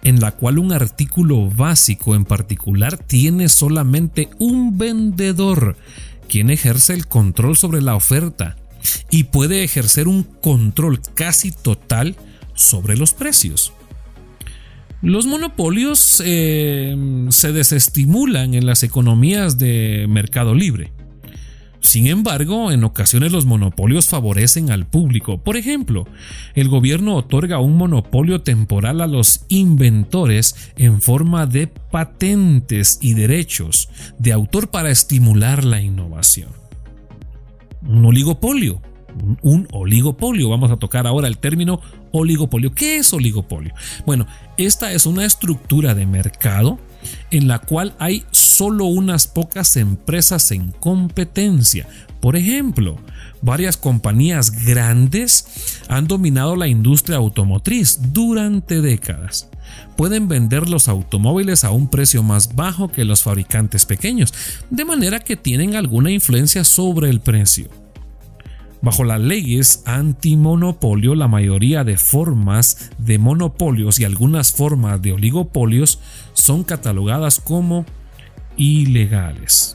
en 0.03 0.19
la 0.19 0.31
cual 0.31 0.59
un 0.59 0.73
artículo 0.73 1.49
básico 1.49 2.13
en 2.13 2.25
particular 2.25 2.97
tiene 2.97 3.47
solamente 3.47 4.27
un 4.39 4.77
vendedor, 4.77 5.77
quien 6.27 6.49
ejerce 6.49 6.93
el 6.93 7.07
control 7.07 7.55
sobre 7.55 7.81
la 7.81 7.95
oferta 7.95 8.57
y 9.09 9.23
puede 9.23 9.63
ejercer 9.63 10.09
un 10.09 10.23
control 10.23 10.99
casi 11.13 11.51
total 11.51 12.17
sobre 12.55 12.97
los 12.97 13.13
precios. 13.13 13.71
Los 15.05 15.27
monopolios 15.27 16.19
eh, 16.25 16.97
se 17.29 17.51
desestimulan 17.51 18.55
en 18.55 18.65
las 18.65 18.81
economías 18.81 19.59
de 19.59 20.07
mercado 20.09 20.55
libre. 20.55 20.93
Sin 21.79 22.07
embargo, 22.07 22.71
en 22.71 22.83
ocasiones 22.83 23.31
los 23.31 23.45
monopolios 23.45 24.09
favorecen 24.09 24.71
al 24.71 24.87
público. 24.87 25.43
Por 25.43 25.57
ejemplo, 25.57 26.07
el 26.55 26.69
gobierno 26.69 27.17
otorga 27.17 27.59
un 27.59 27.77
monopolio 27.77 28.41
temporal 28.41 28.99
a 28.99 29.05
los 29.05 29.45
inventores 29.47 30.71
en 30.75 30.99
forma 31.03 31.45
de 31.45 31.67
patentes 31.67 32.97
y 32.99 33.13
derechos 33.13 33.89
de 34.17 34.33
autor 34.33 34.71
para 34.71 34.89
estimular 34.89 35.65
la 35.65 35.81
innovación. 35.81 36.49
Un 37.83 38.05
oligopolio. 38.05 38.81
Un 39.41 39.67
oligopolio. 39.71 40.49
Vamos 40.49 40.71
a 40.71 40.77
tocar 40.77 41.07
ahora 41.07 41.27
el 41.27 41.37
término 41.37 41.79
oligopolio. 42.11 42.73
¿Qué 42.73 42.97
es 42.97 43.13
oligopolio? 43.13 43.73
Bueno, 44.05 44.27
esta 44.57 44.91
es 44.91 45.05
una 45.05 45.25
estructura 45.25 45.95
de 45.95 46.05
mercado 46.05 46.79
en 47.31 47.47
la 47.47 47.59
cual 47.59 47.93
hay 47.99 48.25
solo 48.31 48.85
unas 48.85 49.27
pocas 49.27 49.77
empresas 49.77 50.51
en 50.51 50.71
competencia. 50.71 51.87
Por 52.19 52.35
ejemplo, 52.35 52.97
varias 53.41 53.77
compañías 53.77 54.65
grandes 54.65 55.79
han 55.87 56.07
dominado 56.07 56.55
la 56.55 56.67
industria 56.67 57.17
automotriz 57.17 57.99
durante 58.11 58.81
décadas. 58.81 59.49
Pueden 59.95 60.27
vender 60.27 60.69
los 60.69 60.87
automóviles 60.87 61.63
a 61.63 61.71
un 61.71 61.87
precio 61.87 62.23
más 62.23 62.55
bajo 62.55 62.91
que 62.91 63.05
los 63.05 63.23
fabricantes 63.23 63.85
pequeños, 63.85 64.33
de 64.69 64.85
manera 64.85 65.19
que 65.19 65.35
tienen 65.35 65.75
alguna 65.75 66.11
influencia 66.11 66.63
sobre 66.63 67.09
el 67.09 67.19
precio. 67.19 67.84
Bajo 68.81 69.03
las 69.03 69.19
leyes 69.19 69.83
antimonopolio, 69.85 71.15
la 71.15 71.27
mayoría 71.27 71.83
de 71.83 71.97
formas 71.97 72.91
de 72.97 73.17
monopolios 73.17 73.99
y 73.99 74.03
algunas 74.03 74.53
formas 74.53 75.01
de 75.01 75.13
oligopolios 75.13 75.99
son 76.33 76.63
catalogadas 76.63 77.39
como 77.39 77.85
ilegales. 78.57 79.74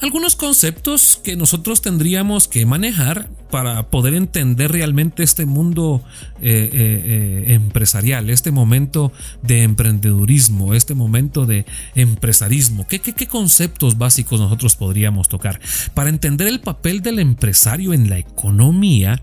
Algunos 0.00 0.36
conceptos 0.36 1.20
que 1.24 1.34
nosotros 1.34 1.82
tendríamos 1.82 2.46
que 2.46 2.64
manejar 2.64 3.28
para 3.50 3.90
poder 3.90 4.14
entender 4.14 4.70
realmente 4.70 5.24
este 5.24 5.44
mundo 5.44 6.04
eh, 6.40 6.70
eh, 6.72 6.72
eh, 6.72 7.54
empresarial, 7.54 8.30
este 8.30 8.52
momento 8.52 9.12
de 9.42 9.64
emprendedurismo, 9.64 10.74
este 10.74 10.94
momento 10.94 11.46
de 11.46 11.66
empresarismo. 11.96 12.86
¿Qué, 12.86 13.00
qué 13.00 13.26
conceptos 13.26 13.98
básicos 13.98 14.38
nosotros 14.38 14.76
podríamos 14.76 15.28
tocar? 15.28 15.58
Para 15.94 16.10
entender 16.10 16.46
el 16.46 16.60
papel 16.60 17.02
del 17.02 17.18
empresario 17.18 17.92
en 17.92 18.08
la 18.08 18.18
economía, 18.18 19.20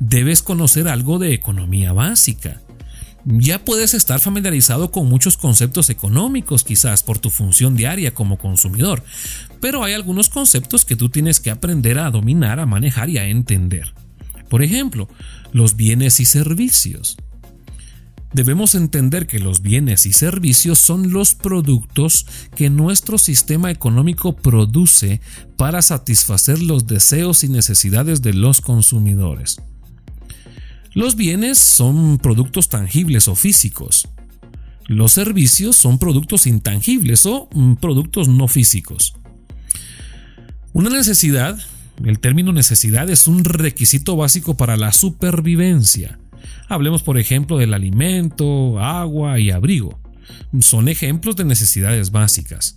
debes 0.00 0.42
conocer 0.42 0.88
algo 0.88 1.18
de 1.18 1.32
economía 1.32 1.94
básica 1.94 2.60
ya 3.24 3.58
puedes 3.58 3.94
estar 3.94 4.20
familiarizado 4.20 4.90
con 4.90 5.08
muchos 5.08 5.36
conceptos 5.36 5.90
económicos 5.90 6.64
quizás 6.64 7.02
por 7.02 7.18
tu 7.18 7.30
función 7.30 7.76
diaria 7.76 8.14
como 8.14 8.38
consumidor, 8.38 9.02
pero 9.60 9.84
hay 9.84 9.92
algunos 9.92 10.28
conceptos 10.28 10.84
que 10.84 10.96
tú 10.96 11.08
tienes 11.08 11.40
que 11.40 11.50
aprender 11.50 11.98
a 11.98 12.10
dominar, 12.10 12.60
a 12.60 12.66
manejar 12.66 13.10
y 13.10 13.18
a 13.18 13.26
entender. 13.26 13.92
Por 14.48 14.62
ejemplo, 14.62 15.08
los 15.52 15.76
bienes 15.76 16.20
y 16.20 16.24
servicios. 16.24 17.16
Debemos 18.32 18.76
entender 18.76 19.26
que 19.26 19.40
los 19.40 19.60
bienes 19.60 20.06
y 20.06 20.12
servicios 20.12 20.78
son 20.78 21.12
los 21.12 21.34
productos 21.34 22.26
que 22.54 22.70
nuestro 22.70 23.18
sistema 23.18 23.72
económico 23.72 24.36
produce 24.36 25.20
para 25.56 25.82
satisfacer 25.82 26.62
los 26.62 26.86
deseos 26.86 27.42
y 27.42 27.48
necesidades 27.48 28.22
de 28.22 28.32
los 28.32 28.60
consumidores. 28.60 29.60
Los 30.94 31.16
bienes 31.16 31.58
son 31.58 32.18
productos 32.18 32.68
tangibles 32.68 33.26
o 33.26 33.34
físicos. 33.34 34.08
Los 34.86 35.12
servicios 35.12 35.76
son 35.76 35.98
productos 35.98 36.46
intangibles 36.46 37.26
o 37.26 37.48
mm, 37.52 37.74
productos 37.74 38.28
no 38.28 38.48
físicos. 38.48 39.14
Una 40.72 40.90
necesidad, 40.90 41.58
el 42.04 42.20
término 42.20 42.52
necesidad 42.52 43.08
es 43.10 43.28
un 43.28 43.44
requisito 43.44 44.16
básico 44.16 44.56
para 44.56 44.76
la 44.76 44.92
supervivencia. 44.92 46.18
Hablemos 46.68 47.02
por 47.02 47.18
ejemplo 47.18 47.58
del 47.58 47.74
alimento, 47.74 48.78
agua 48.78 49.38
y 49.38 49.50
abrigo. 49.50 49.98
Son 50.60 50.88
ejemplos 50.88 51.36
de 51.36 51.44
necesidades 51.44 52.10
básicas. 52.10 52.76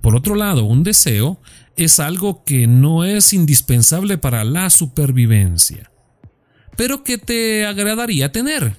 Por 0.00 0.16
otro 0.16 0.34
lado, 0.34 0.64
un 0.64 0.82
deseo 0.82 1.40
es 1.76 2.00
algo 2.00 2.44
que 2.44 2.66
no 2.66 3.04
es 3.04 3.32
indispensable 3.32 4.18
para 4.18 4.44
la 4.44 4.70
supervivencia 4.70 5.90
pero 6.76 7.02
que 7.02 7.18
te 7.18 7.66
agradaría 7.66 8.30
tener. 8.30 8.76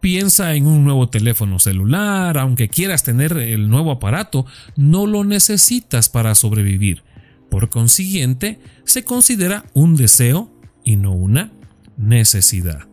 Piensa 0.00 0.54
en 0.54 0.66
un 0.66 0.84
nuevo 0.84 1.08
teléfono 1.08 1.58
celular, 1.58 2.38
aunque 2.38 2.68
quieras 2.68 3.02
tener 3.02 3.36
el 3.36 3.68
nuevo 3.68 3.90
aparato, 3.90 4.46
no 4.76 5.06
lo 5.06 5.24
necesitas 5.24 6.08
para 6.08 6.34
sobrevivir. 6.36 7.02
Por 7.50 7.68
consiguiente, 7.68 8.60
se 8.84 9.04
considera 9.04 9.64
un 9.74 9.96
deseo 9.96 10.52
y 10.84 10.96
no 10.96 11.12
una 11.12 11.50
necesidad. 11.96 12.86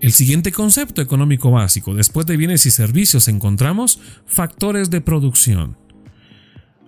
El 0.00 0.12
siguiente 0.12 0.50
concepto 0.50 1.02
económico 1.02 1.50
básico, 1.50 1.94
después 1.94 2.26
de 2.26 2.38
bienes 2.38 2.64
y 2.66 2.70
servicios, 2.70 3.28
encontramos 3.28 4.00
factores 4.26 4.90
de 4.90 5.02
producción. 5.02 5.76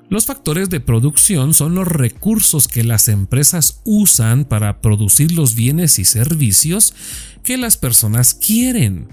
Los 0.09 0.27
factores 0.27 0.69
de 0.69 0.81
producción 0.81 1.55
son 1.55 1.75
los 1.75 1.87
recursos 1.87 2.69
que 2.69 2.85
las 2.85 3.09
empresas 3.09 3.81
usan 3.85 4.45
para 4.45 4.81
producir 4.81 5.33
los 5.33 5.55
bienes 5.55 5.99
y 5.99 6.05
servicios 6.05 6.95
que 7.43 7.57
las 7.57 7.77
personas 7.77 8.35
quieren. 8.35 9.09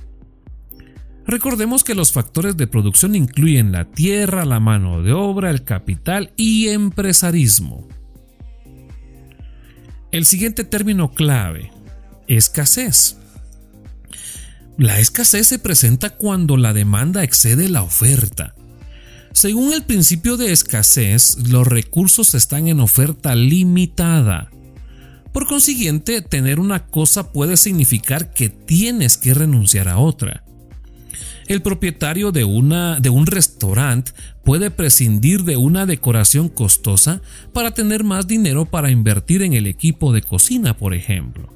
Recordemos 1.25 1.83
que 1.83 1.93
los 1.93 2.11
factores 2.11 2.57
de 2.57 2.67
producción 2.67 3.15
incluyen 3.15 3.71
la 3.71 3.85
tierra, 3.85 4.45
la 4.45 4.59
mano 4.59 5.03
de 5.03 5.13
obra, 5.13 5.51
el 5.51 5.63
capital 5.63 6.33
y 6.35 6.69
empresarismo. 6.69 7.87
El 10.11 10.25
siguiente 10.25 10.63
término 10.63 11.13
clave, 11.13 11.71
escasez. 12.27 13.17
La 14.77 14.99
escasez 14.99 15.45
se 15.45 15.59
presenta 15.59 16.11
cuando 16.11 16.57
la 16.57 16.73
demanda 16.73 17.23
excede 17.23 17.69
la 17.69 17.83
oferta. 17.83 18.55
Según 19.33 19.73
el 19.73 19.83
principio 19.83 20.35
de 20.35 20.51
escasez, 20.51 21.37
los 21.49 21.67
recursos 21.67 22.33
están 22.33 22.67
en 22.67 22.79
oferta 22.79 23.35
limitada. 23.35 24.49
Por 25.31 25.47
consiguiente, 25.47 26.21
tener 26.21 26.59
una 26.59 26.87
cosa 26.87 27.31
puede 27.31 27.57
significar 27.57 28.31
que 28.33 28.49
tienes 28.49 29.17
que 29.17 29.33
renunciar 29.33 29.87
a 29.87 29.97
otra. 29.97 30.43
El 31.47 31.61
propietario 31.61 32.31
de, 32.31 32.43
una, 32.43 32.99
de 32.99 33.09
un 33.09 33.25
restaurante 33.25 34.11
puede 34.43 34.69
prescindir 34.69 35.43
de 35.43 35.57
una 35.57 35.85
decoración 35.85 36.47
costosa 36.47 37.21
para 37.53 37.71
tener 37.71 38.03
más 38.03 38.27
dinero 38.27 38.65
para 38.65 38.91
invertir 38.91 39.41
en 39.41 39.53
el 39.53 39.65
equipo 39.65 40.13
de 40.13 40.21
cocina, 40.21 40.77
por 40.77 40.93
ejemplo. 40.93 41.49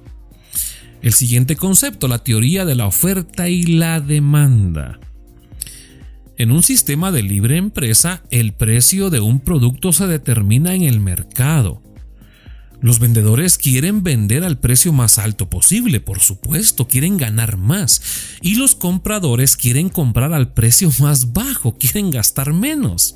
El 1.04 1.14
siguiente 1.14 1.56
concepto, 1.56 2.08
la 2.08 2.24
teoría 2.24 2.66
de 2.66 2.76
la 2.76 2.88
oferta 2.88 3.50
y 3.50 3.64
la 3.64 4.00
demanda. 4.00 5.00
En 6.38 6.52
un 6.52 6.64
sistema 6.64 7.12
de 7.12 7.22
libre 7.22 7.58
empresa, 7.58 8.24
el 8.32 8.54
precio 8.54 9.12
de 9.12 9.20
un 9.20 9.42
producto 9.42 9.94
se 9.94 10.08
determina 10.08 10.74
en 10.74 10.84
el 10.84 11.00
mercado. 11.00 11.84
Los 12.84 13.00
vendedores 13.00 13.58
quieren 13.58 14.04
vender 14.04 14.44
al 14.44 14.60
precio 14.60 14.92
más 14.92 15.18
alto 15.18 15.50
posible, 15.50 16.02
por 16.02 16.20
supuesto, 16.20 16.86
quieren 16.86 17.16
ganar 17.16 17.56
más. 17.56 18.02
Y 18.42 18.56
los 18.56 18.76
compradores 18.76 19.56
quieren 19.56 19.88
comprar 19.88 20.34
al 20.34 20.52
precio 20.52 20.92
más 21.00 21.32
bajo, 21.32 21.78
quieren 21.78 22.12
gastar 22.12 22.52
menos. 22.52 23.16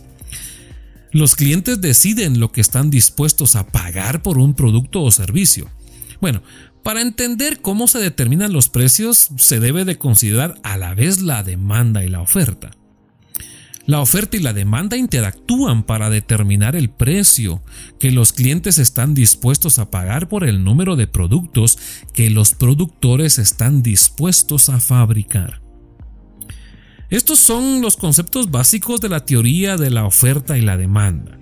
Los 1.12 1.36
clientes 1.36 1.82
deciden 1.82 2.40
lo 2.40 2.54
que 2.54 2.62
están 2.62 2.90
dispuestos 2.90 3.58
a 3.58 3.68
pagar 3.68 4.22
por 4.22 4.38
un 4.38 4.54
producto 4.54 5.04
o 5.04 5.12
servicio. 5.12 5.70
Bueno, 6.22 6.42
para 6.82 7.02
entender 7.02 7.60
cómo 7.60 7.90
se 7.90 8.00
determinan 8.00 8.54
los 8.54 8.70
precios 8.70 9.32
se 9.36 9.60
debe 9.60 9.84
de 9.84 9.98
considerar 9.98 10.56
a 10.64 10.78
la 10.78 10.94
vez 10.94 11.22
la 11.22 11.44
demanda 11.44 12.06
y 12.06 12.08
la 12.08 12.22
oferta. 12.22 12.72
La 13.88 14.02
oferta 14.02 14.36
y 14.36 14.42
la 14.42 14.52
demanda 14.52 14.98
interactúan 14.98 15.82
para 15.82 16.10
determinar 16.10 16.76
el 16.76 16.90
precio 16.90 17.64
que 18.00 18.12
los 18.12 18.34
clientes 18.34 18.80
están 18.80 19.14
dispuestos 19.14 19.80
a 19.80 19.90
pagar 19.90 20.28
por 20.28 20.44
el 20.44 20.66
número 20.66 20.98
de 20.98 21.08
productos 21.08 21.80
que 22.14 22.30
los 22.30 22.54
productores 22.54 23.40
están 23.40 23.82
dispuestos 23.82 24.68
a 24.68 24.82
fabricar. 24.82 25.62
Estos 27.10 27.40
son 27.40 27.82
los 27.82 27.96
conceptos 27.96 28.52
básicos 28.52 29.00
de 29.00 29.08
la 29.08 29.24
teoría 29.24 29.78
de 29.78 29.90
la 29.90 30.04
oferta 30.04 30.58
y 30.58 30.62
la 30.62 30.76
demanda. 30.76 31.40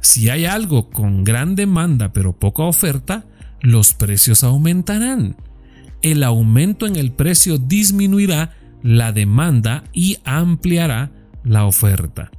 Si 0.00 0.30
hay 0.30 0.46
algo 0.46 0.88
con 0.88 1.22
gran 1.22 1.54
demanda 1.54 2.14
pero 2.14 2.32
poca 2.32 2.62
oferta, 2.62 3.26
los 3.60 3.92
precios 3.92 4.42
aumentarán. 4.42 5.36
El 6.00 6.22
aumento 6.22 6.86
en 6.86 6.96
el 6.96 7.12
precio 7.12 7.58
disminuirá 7.58 8.56
la 8.82 9.12
demanda 9.12 9.84
y 9.92 10.16
ampliará 10.24 11.10
la 11.46 11.64
oferta. 11.64 12.30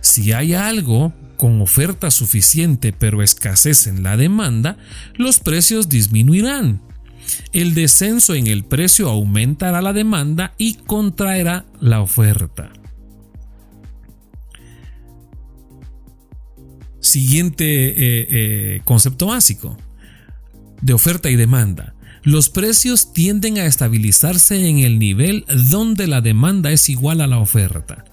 Si 0.00 0.32
hay 0.32 0.54
algo 0.54 1.12
con 1.36 1.60
oferta 1.60 2.10
suficiente 2.10 2.92
pero 2.92 3.22
escasez 3.22 3.86
en 3.86 4.02
la 4.02 4.16
demanda, 4.16 4.76
los 5.14 5.38
precios 5.38 5.88
disminuirán. 5.88 6.82
el 7.52 7.74
descenso 7.74 8.34
en 8.34 8.48
el 8.48 8.64
precio 8.64 9.08
aumentará 9.08 9.80
la 9.80 9.92
demanda 9.92 10.52
y 10.58 10.74
contraerá 10.74 11.64
la 11.80 12.00
oferta. 12.00 12.72
Siguiente 16.98 17.64
eh, 17.64 18.26
eh, 18.30 18.80
concepto 18.84 19.26
básico 19.26 19.76
de 20.82 20.92
oferta 20.92 21.30
y 21.30 21.36
demanda. 21.36 21.94
Los 22.22 22.50
precios 22.50 23.12
tienden 23.12 23.58
a 23.58 23.64
estabilizarse 23.64 24.68
en 24.68 24.80
el 24.80 24.98
nivel 24.98 25.44
donde 25.70 26.06
la 26.06 26.20
demanda 26.20 26.70
es 26.70 26.88
igual 26.88 27.20
a 27.20 27.26
la 27.26 27.38
oferta. 27.38 28.04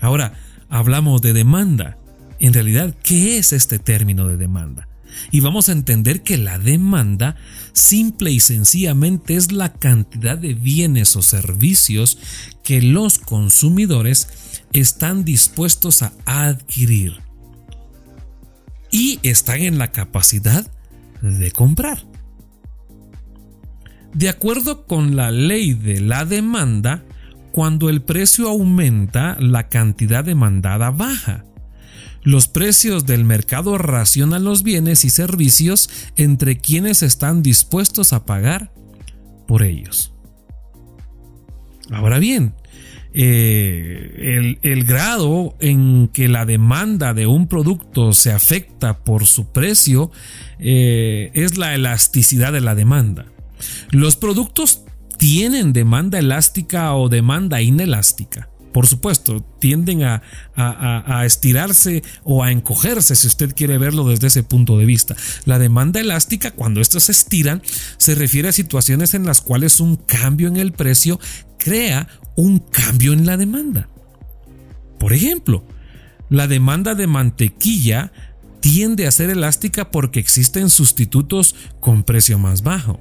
Ahora, 0.00 0.34
hablamos 0.68 1.22
de 1.22 1.32
demanda. 1.32 1.96
En 2.40 2.52
realidad, 2.52 2.94
¿qué 3.04 3.38
es 3.38 3.52
este 3.52 3.78
término 3.78 4.26
de 4.26 4.36
demanda? 4.36 4.88
Y 5.30 5.40
vamos 5.40 5.68
a 5.68 5.72
entender 5.72 6.22
que 6.22 6.38
la 6.38 6.58
demanda 6.58 7.36
simple 7.72 8.32
y 8.32 8.40
sencillamente 8.40 9.36
es 9.36 9.52
la 9.52 9.72
cantidad 9.72 10.36
de 10.36 10.54
bienes 10.54 11.14
o 11.14 11.22
servicios 11.22 12.18
que 12.64 12.82
los 12.82 13.18
consumidores 13.18 14.28
están 14.72 15.24
dispuestos 15.24 16.02
a 16.02 16.12
adquirir 16.24 17.20
y 18.90 19.20
están 19.22 19.60
en 19.60 19.78
la 19.78 19.92
capacidad 19.92 20.66
de 21.20 21.50
comprar. 21.52 22.11
De 24.14 24.28
acuerdo 24.28 24.86
con 24.86 25.16
la 25.16 25.30
ley 25.30 25.72
de 25.72 26.00
la 26.00 26.24
demanda, 26.24 27.02
cuando 27.50 27.88
el 27.88 28.02
precio 28.02 28.48
aumenta, 28.48 29.36
la 29.40 29.68
cantidad 29.68 30.24
demandada 30.24 30.90
baja. 30.90 31.44
Los 32.22 32.46
precios 32.46 33.04
del 33.04 33.24
mercado 33.24 33.78
racionan 33.78 34.44
los 34.44 34.62
bienes 34.62 35.04
y 35.04 35.10
servicios 35.10 35.90
entre 36.16 36.58
quienes 36.58 37.02
están 37.02 37.42
dispuestos 37.42 38.12
a 38.12 38.24
pagar 38.24 38.72
por 39.46 39.62
ellos. 39.62 40.14
Ahora 41.90 42.18
bien, 42.18 42.54
eh, 43.12 44.56
el, 44.62 44.84
grado 44.84 45.56
en 45.60 46.08
que 46.08 46.28
la 46.28 46.46
demanda 46.46 47.12
de 47.12 47.26
un 47.26 47.48
producto 47.48 48.12
se 48.12 48.32
afecta 48.32 49.00
por 49.04 49.26
su 49.26 49.52
precio 49.52 50.10
eh, 50.58 51.30
es 51.34 51.58
la 51.58 51.74
elasticidad 51.74 52.52
de 52.52 52.60
la 52.60 52.74
demanda. 52.74 53.26
Los 53.90 54.16
productos 54.16 54.82
tienen 55.18 55.72
demanda 55.72 56.18
elástica 56.18 56.94
o 56.94 57.08
demanda 57.08 57.62
inelástica. 57.62 58.48
Por 58.72 58.86
supuesto, 58.86 59.44
tienden 59.58 60.02
a, 60.02 60.22
estirarse 61.26 62.02
o 62.24 62.42
a 62.42 62.50
encogerse 62.50 63.14
si 63.14 63.26
usted 63.26 63.54
quiere 63.54 63.76
verlo 63.76 64.08
desde 64.08 64.28
ese 64.28 64.42
punto 64.42 64.78
de 64.78 64.86
vista. 64.86 65.14
La 65.44 65.58
demanda 65.58 66.00
elástica, 66.00 66.52
cuando 66.52 66.80
estos 66.80 67.04
se 67.04 67.12
estiran, 67.12 67.62
se 67.98 68.14
refiere 68.14 68.48
a 68.48 68.52
situaciones 68.52 69.12
en 69.12 69.26
las 69.26 69.42
cuales 69.42 69.78
un 69.78 69.96
cambio 69.96 70.48
en 70.48 70.56
el 70.56 70.72
precio 70.72 71.20
crea 71.58 72.08
un 72.34 72.60
cambio 72.60 73.12
en 73.12 73.26
la 73.26 73.36
demanda. 73.36 73.88
Por 74.98 75.12
ejemplo, 75.12 75.64
la 76.30 76.46
demanda 76.46 76.94
de 76.94 77.06
mantequilla 77.06 78.10
tiende 78.60 79.06
a 79.06 79.12
ser 79.12 79.28
elástica 79.28 79.90
porque 79.90 80.20
existen 80.20 80.70
sustitutos 80.70 81.54
con 81.80 82.04
precio 82.04 82.38
más 82.38 82.62
bajo. 82.62 82.98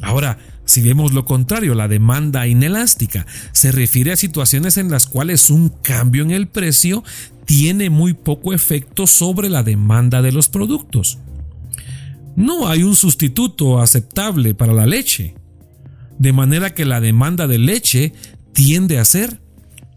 Ahora, 0.00 0.38
si 0.64 0.82
vemos 0.82 1.12
lo 1.12 1.24
contrario, 1.24 1.74
la 1.74 1.88
demanda 1.88 2.46
inelástica 2.46 3.26
se 3.52 3.72
refiere 3.72 4.12
a 4.12 4.16
situaciones 4.16 4.76
en 4.76 4.90
las 4.90 5.06
cuales 5.06 5.50
un 5.50 5.70
cambio 5.70 6.22
en 6.22 6.30
el 6.30 6.46
precio 6.46 7.02
tiene 7.46 7.90
muy 7.90 8.12
poco 8.12 8.52
efecto 8.52 9.06
sobre 9.06 9.48
la 9.48 9.62
demanda 9.62 10.20
de 10.22 10.32
los 10.32 10.48
productos. 10.48 11.18
No 12.36 12.68
hay 12.68 12.82
un 12.82 12.94
sustituto 12.94 13.80
aceptable 13.80 14.54
para 14.54 14.72
la 14.72 14.86
leche, 14.86 15.34
de 16.18 16.32
manera 16.32 16.74
que 16.74 16.84
la 16.84 17.00
demanda 17.00 17.46
de 17.46 17.58
leche 17.58 18.12
tiende 18.52 18.98
a 18.98 19.04
ser 19.04 19.40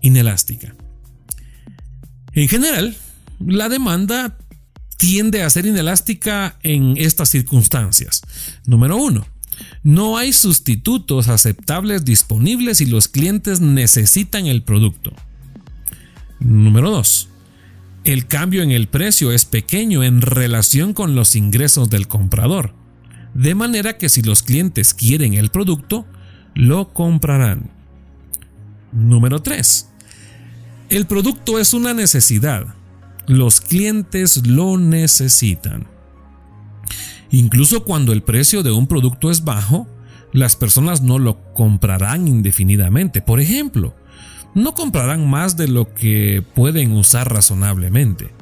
inelástica. 0.01 0.75
En 2.33 2.47
general, 2.47 2.95
la 3.39 3.69
demanda 3.69 4.37
tiende 4.97 5.43
a 5.43 5.49
ser 5.49 5.65
inelástica 5.65 6.57
en 6.63 6.95
estas 6.95 7.29
circunstancias. 7.29 8.21
Número 8.65 8.95
uno, 8.95 9.25
no 9.83 10.17
hay 10.17 10.33
sustitutos 10.33 11.27
aceptables 11.27 12.05
disponibles 12.05 12.81
y 12.81 12.85
los 12.85 13.07
clientes 13.07 13.61
necesitan 13.61 14.47
el 14.47 14.63
producto. 14.63 15.13
Número 16.39 16.91
2. 16.91 17.29
El 18.03 18.25
cambio 18.25 18.63
en 18.63 18.71
el 18.71 18.87
precio 18.87 19.31
es 19.31 19.45
pequeño 19.45 20.03
en 20.03 20.21
relación 20.21 20.93
con 20.93 21.15
los 21.15 21.35
ingresos 21.35 21.89
del 21.89 22.07
comprador, 22.07 22.73
de 23.33 23.53
manera 23.53 23.97
que 23.97 24.09
si 24.09 24.23
los 24.23 24.41
clientes 24.41 24.93
quieren 24.93 25.35
el 25.35 25.49
producto, 25.49 26.05
lo 26.55 26.93
comprarán. 26.93 27.69
Número 28.91 29.41
3. 29.41 29.87
El 30.89 31.05
producto 31.05 31.59
es 31.59 31.73
una 31.73 31.93
necesidad. 31.93 32.75
Los 33.27 33.61
clientes 33.61 34.45
lo 34.47 34.77
necesitan. 34.77 35.90
Incluso 37.31 37.83
cuando 37.85 38.11
el 38.13 38.23
precio 38.23 38.61
de 38.61 38.71
un 38.71 38.87
producto 38.87 39.31
es 39.31 39.43
bajo, 39.43 39.87
las 40.33 40.55
personas 40.55 41.01
no 41.01 41.17
lo 41.17 41.53
comprarán 41.53 42.27
indefinidamente. 42.27 43.21
Por 43.21 43.39
ejemplo, 43.39 43.95
no 44.53 44.73
comprarán 44.73 45.29
más 45.29 45.55
de 45.55 45.67
lo 45.67 45.93
que 45.93 46.43
pueden 46.53 46.91
usar 46.91 47.33
razonablemente. 47.33 48.33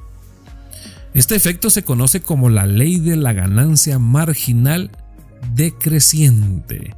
Este 1.13 1.35
efecto 1.35 1.69
se 1.69 1.83
conoce 1.83 2.21
como 2.21 2.49
la 2.49 2.65
ley 2.65 2.99
de 2.99 3.15
la 3.15 3.33
ganancia 3.33 3.99
marginal 3.99 4.91
decreciente. 5.53 6.95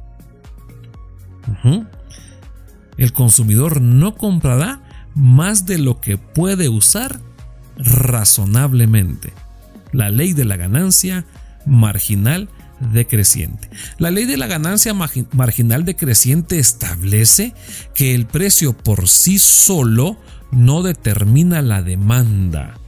El 2.96 3.12
consumidor 3.12 3.80
no 3.80 4.14
comprará 4.14 5.08
más 5.14 5.66
de 5.66 5.78
lo 5.78 6.00
que 6.00 6.18
puede 6.18 6.68
usar 6.68 7.20
razonablemente. 7.76 9.32
La 9.92 10.10
ley 10.10 10.32
de 10.32 10.44
la 10.44 10.56
ganancia 10.56 11.26
marginal 11.66 12.48
decreciente. 12.92 13.68
La 13.98 14.10
ley 14.10 14.24
de 14.24 14.36
la 14.36 14.46
ganancia 14.46 14.94
marginal 14.94 15.84
decreciente 15.84 16.58
establece 16.58 17.54
que 17.94 18.14
el 18.14 18.26
precio 18.26 18.72
por 18.72 19.08
sí 19.08 19.38
solo 19.38 20.16
no 20.50 20.82
determina 20.82 21.62
la 21.62 21.82
demanda. 21.82 22.78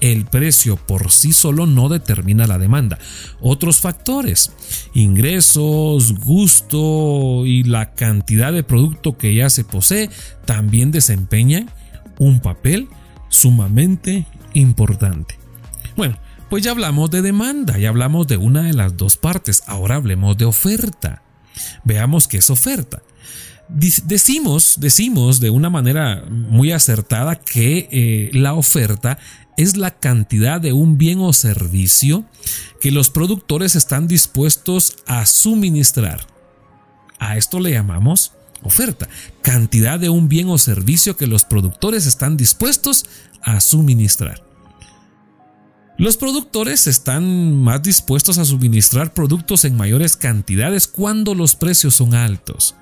El 0.00 0.26
precio 0.26 0.76
por 0.76 1.10
sí 1.10 1.32
solo 1.32 1.66
no 1.66 1.88
determina 1.88 2.46
la 2.46 2.58
demanda. 2.58 2.98
Otros 3.40 3.80
factores, 3.80 4.52
ingresos, 4.92 6.18
gusto 6.20 7.46
y 7.46 7.62
la 7.62 7.94
cantidad 7.94 8.52
de 8.52 8.64
producto 8.64 9.16
que 9.16 9.34
ya 9.34 9.48
se 9.48 9.64
posee, 9.64 10.10
también 10.44 10.90
desempeñan 10.90 11.70
un 12.18 12.40
papel 12.40 12.88
sumamente 13.28 14.26
importante. 14.52 15.38
Bueno, 15.96 16.18
pues 16.48 16.62
ya 16.62 16.70
hablamos 16.70 17.10
de 17.10 17.22
demanda, 17.22 17.78
ya 17.78 17.88
hablamos 17.88 18.26
de 18.26 18.36
una 18.36 18.62
de 18.62 18.72
las 18.72 18.96
dos 18.96 19.16
partes, 19.16 19.62
ahora 19.66 19.96
hablemos 19.96 20.36
de 20.36 20.44
oferta. 20.44 21.22
Veamos 21.84 22.28
qué 22.28 22.38
es 22.38 22.50
oferta. 22.50 23.02
Decimos, 23.68 24.76
decimos 24.78 25.40
de 25.40 25.50
una 25.50 25.70
manera 25.70 26.24
muy 26.28 26.72
acertada 26.72 27.36
que 27.36 27.88
eh, 27.90 28.30
la 28.34 28.54
oferta 28.54 29.18
es 29.56 29.76
la 29.76 29.92
cantidad 29.92 30.60
de 30.60 30.72
un 30.72 30.98
bien 30.98 31.20
o 31.20 31.32
servicio 31.32 32.26
que 32.80 32.90
los 32.90 33.08
productores 33.08 33.74
están 33.74 34.06
dispuestos 34.06 34.96
a 35.06 35.24
suministrar. 35.26 36.26
A 37.18 37.36
esto 37.38 37.58
le 37.60 37.70
llamamos 37.70 38.32
oferta, 38.62 39.08
cantidad 39.42 39.98
de 39.98 40.08
un 40.08 40.28
bien 40.28 40.48
o 40.50 40.58
servicio 40.58 41.16
que 41.16 41.26
los 41.26 41.44
productores 41.44 42.06
están 42.06 42.36
dispuestos 42.36 43.06
a 43.42 43.60
suministrar. 43.60 44.43
Los 45.96 46.16
productores 46.16 46.88
están 46.88 47.62
más 47.62 47.80
dispuestos 47.82 48.38
a 48.38 48.44
suministrar 48.44 49.14
productos 49.14 49.64
en 49.64 49.76
mayores 49.76 50.16
cantidades 50.16 50.88
cuando 50.88 51.36
los 51.36 51.54
precios 51.54 51.94
son 51.94 52.14
altos. 52.14 52.74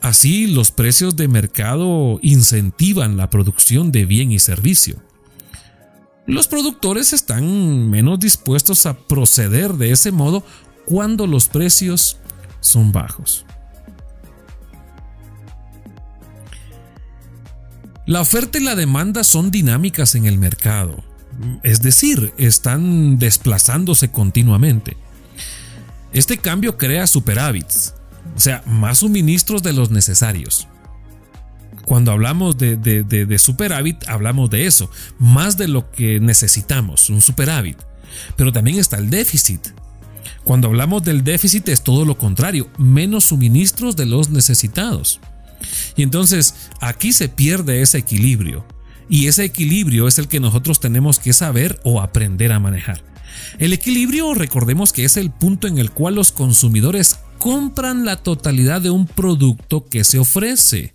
Así, 0.00 0.46
los 0.46 0.70
precios 0.70 1.16
de 1.16 1.26
mercado 1.26 2.20
incentivan 2.22 3.16
la 3.16 3.28
producción 3.28 3.90
de 3.90 4.04
bien 4.04 4.30
y 4.30 4.38
servicio. 4.38 5.02
Los 6.26 6.46
productores 6.46 7.12
están 7.12 7.90
menos 7.90 8.20
dispuestos 8.20 8.86
a 8.86 8.96
proceder 8.96 9.72
de 9.74 9.90
ese 9.90 10.12
modo 10.12 10.44
cuando 10.84 11.26
los 11.26 11.48
precios 11.48 12.18
son 12.60 12.92
bajos. 12.92 13.44
La 18.06 18.20
oferta 18.20 18.58
y 18.58 18.62
la 18.62 18.76
demanda 18.76 19.24
son 19.24 19.50
dinámicas 19.50 20.14
en 20.14 20.26
el 20.26 20.38
mercado 20.38 21.11
es 21.62 21.82
decir, 21.82 22.32
están 22.38 23.18
desplazándose 23.18 24.10
continuamente. 24.10 24.96
Este 26.12 26.38
cambio 26.38 26.76
crea 26.76 27.06
superávits, 27.06 27.94
o 28.36 28.40
sea, 28.40 28.62
más 28.66 28.98
suministros 28.98 29.62
de 29.62 29.72
los 29.72 29.90
necesarios. 29.90 30.68
Cuando 31.84 32.12
hablamos 32.12 32.58
de, 32.58 32.76
de, 32.76 33.38
superávit, 33.38 34.08
hablamos 34.08 34.50
de 34.50 34.66
eso, 34.66 34.90
más 35.18 35.56
de 35.56 35.68
lo 35.68 35.90
que 35.90 36.20
necesitamos, 36.20 37.10
un 37.10 37.20
superávit. 37.20 37.76
Pero 38.36 38.52
también 38.52 38.78
está 38.78 38.98
el 38.98 39.10
déficit. 39.10 39.68
Cuando 40.44 40.68
hablamos 40.68 41.02
del 41.02 41.24
déficit 41.24 41.68
es 41.68 41.82
todo 41.82 42.04
lo 42.04 42.18
contrario, 42.18 42.68
menos 42.78 43.24
suministros 43.24 43.96
de 43.96 44.06
los 44.06 44.30
necesitados. 44.30 45.20
Y 45.96 46.02
entonces 46.02 46.54
aquí 46.80 47.12
se 47.12 47.28
pierde 47.28 47.82
ese 47.82 47.98
equilibrio. 47.98 48.64
Y 49.08 49.26
ese 49.26 49.44
equilibrio 49.44 50.08
es 50.08 50.18
el 50.18 50.28
que 50.28 50.40
nosotros 50.40 50.80
tenemos 50.80 51.18
que 51.18 51.32
saber 51.32 51.80
o 51.84 52.00
aprender 52.00 52.52
a 52.52 52.60
manejar. 52.60 53.02
El 53.58 53.72
equilibrio, 53.72 54.34
recordemos 54.34 54.92
que 54.92 55.04
es 55.04 55.16
el 55.16 55.30
punto 55.30 55.66
en 55.66 55.78
el 55.78 55.90
cual 55.90 56.14
los 56.14 56.32
consumidores 56.32 57.18
compran 57.38 58.04
la 58.04 58.16
totalidad 58.22 58.80
de 58.80 58.90
un 58.90 59.06
producto 59.06 59.86
que 59.86 60.04
se 60.04 60.18
ofrece. 60.18 60.94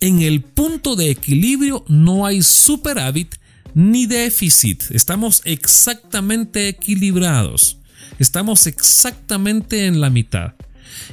En 0.00 0.22
el 0.22 0.42
punto 0.42 0.96
de 0.96 1.10
equilibrio 1.10 1.84
no 1.88 2.26
hay 2.26 2.42
superávit 2.42 3.36
ni 3.74 4.06
déficit. 4.06 4.84
Estamos 4.90 5.42
exactamente 5.44 6.68
equilibrados. 6.68 7.78
Estamos 8.18 8.66
exactamente 8.66 9.86
en 9.86 10.00
la 10.00 10.10
mitad. 10.10 10.54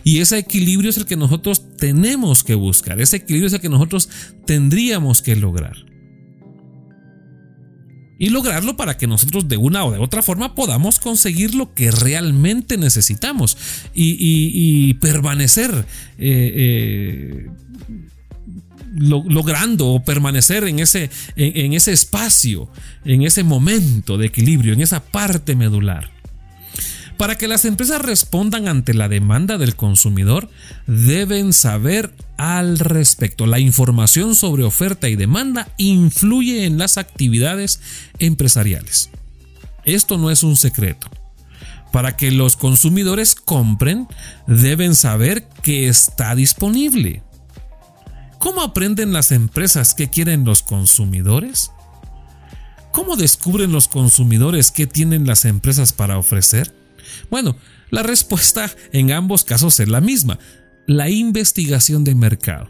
Y 0.03 0.19
ese 0.19 0.37
equilibrio 0.37 0.89
es 0.89 0.97
el 0.97 1.05
que 1.05 1.15
nosotros 1.15 1.63
tenemos 1.77 2.43
que 2.43 2.55
buscar. 2.55 2.99
Ese 3.01 3.17
equilibrio 3.17 3.47
es 3.47 3.53
el 3.53 3.61
que 3.61 3.69
nosotros 3.69 4.09
tendríamos 4.45 5.21
que 5.21 5.35
lograr. 5.35 5.77
Y 8.19 8.29
lograrlo 8.29 8.77
para 8.77 8.97
que 8.97 9.07
nosotros 9.07 9.47
de 9.47 9.57
una 9.57 9.83
o 9.83 9.91
de 9.91 9.97
otra 9.97 10.21
forma 10.21 10.53
podamos 10.53 10.99
conseguir 10.99 11.55
lo 11.55 11.73
que 11.73 11.89
realmente 11.89 12.77
necesitamos 12.77 13.57
y, 13.95 14.93
permanecer 14.95 15.85
eh, 16.19 16.53
eh, 16.55 17.49
logrando 18.93 19.87
o 19.87 20.03
permanecer 20.03 20.65
en 20.65 20.79
ese, 20.79 21.09
en 21.35 21.73
ese 21.73 21.93
espacio, 21.93 22.69
en 23.05 23.23
ese 23.23 23.43
momento 23.43 24.19
de 24.19 24.27
equilibrio, 24.27 24.73
en 24.73 24.81
esa 24.81 25.03
parte 25.03 25.55
medular. 25.55 26.11
Para 27.21 27.37
que 27.37 27.47
las 27.47 27.65
empresas 27.65 28.01
respondan 28.01 28.67
ante 28.67 28.95
la 28.95 29.07
demanda 29.07 29.59
del 29.59 29.75
consumidor, 29.75 30.49
deben 30.87 31.53
saber 31.53 32.11
al 32.35 32.79
respecto. 32.79 33.45
La 33.45 33.59
información 33.59 34.33
sobre 34.33 34.63
oferta 34.63 35.07
y 35.07 35.15
demanda 35.15 35.67
influye 35.77 36.65
en 36.65 36.79
las 36.79 36.97
actividades 36.97 37.79
empresariales. 38.17 39.11
Esto 39.85 40.17
no 40.17 40.31
es 40.31 40.41
un 40.41 40.55
secreto. 40.55 41.11
Para 41.91 42.17
que 42.17 42.31
los 42.31 42.55
consumidores 42.55 43.35
compren, 43.35 44.07
deben 44.47 44.95
saber 44.95 45.47
que 45.61 45.89
está 45.89 46.33
disponible. 46.33 47.21
¿Cómo 48.39 48.63
aprenden 48.63 49.13
las 49.13 49.31
empresas 49.31 49.93
qué 49.93 50.09
quieren 50.09 50.43
los 50.43 50.63
consumidores? 50.63 51.69
¿Cómo 52.91 53.15
descubren 53.15 53.71
los 53.71 53.87
consumidores 53.87 54.71
qué 54.71 54.87
tienen 54.87 55.27
las 55.27 55.45
empresas 55.45 55.93
para 55.93 56.17
ofrecer? 56.17 56.80
Bueno, 57.31 57.55
la 57.89 58.03
respuesta 58.03 58.69
en 58.91 59.11
ambos 59.11 59.45
casos 59.45 59.79
es 59.79 59.87
la 59.87 60.01
misma, 60.01 60.37
la 60.85 61.09
investigación 61.09 62.03
de 62.03 62.13
mercado. 62.13 62.69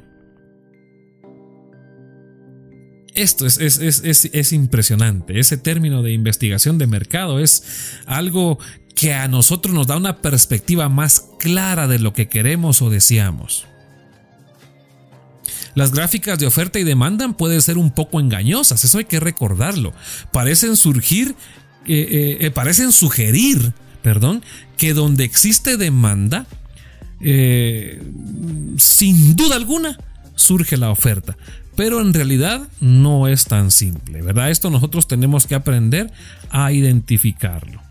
Esto 3.13 3.45
es, 3.45 3.57
es, 3.59 4.53
impresionante. 4.53 5.37
Ese 5.37 5.57
término 5.57 6.01
de 6.01 6.13
investigación 6.13 6.77
de 6.77 6.87
mercado 6.87 7.39
es 7.39 7.97
algo 8.05 8.57
que 8.95 9.13
a 9.13 9.27
nosotros 9.27 9.75
nos 9.75 9.87
da 9.87 9.97
una 9.97 10.21
perspectiva 10.21 10.87
más 10.87 11.27
clara 11.39 11.87
de 11.87 11.99
lo 11.99 12.13
que 12.13 12.29
queremos 12.29 12.81
o 12.81 12.89
deseamos. 12.89 13.65
Las 15.73 15.91
gráficas 15.91 16.39
de 16.39 16.45
oferta 16.45 16.79
y 16.79 16.83
demanda 16.83 17.27
pueden 17.33 17.61
ser 17.61 17.77
un 17.77 17.91
poco 17.91 18.19
engañosas, 18.19 18.83
eso 18.83 18.99
hay 18.99 19.05
que 19.05 19.19
recordarlo. 19.19 19.93
Parecen 20.31 20.77
surgir, 20.77 21.35
eh, 21.85 22.07
eh, 22.11 22.37
eh, 22.41 22.51
parecen 22.51 22.91
sugerir 22.91 23.73
perdón, 24.01 24.43
que 24.77 24.93
donde 24.93 25.23
existe 25.23 25.77
demanda, 25.77 26.45
eh, 27.19 28.01
sin 28.77 29.35
duda 29.35 29.55
alguna, 29.55 29.97
surge 30.35 30.77
la 30.77 30.89
oferta. 30.89 31.37
Pero 31.75 32.01
en 32.01 32.13
realidad 32.13 32.67
no 32.79 33.27
es 33.27 33.45
tan 33.45 33.71
simple, 33.71 34.21
¿verdad? 34.21 34.49
Esto 34.49 34.69
nosotros 34.69 35.07
tenemos 35.07 35.47
que 35.47 35.55
aprender 35.55 36.11
a 36.49 36.71
identificarlo. 36.71 37.81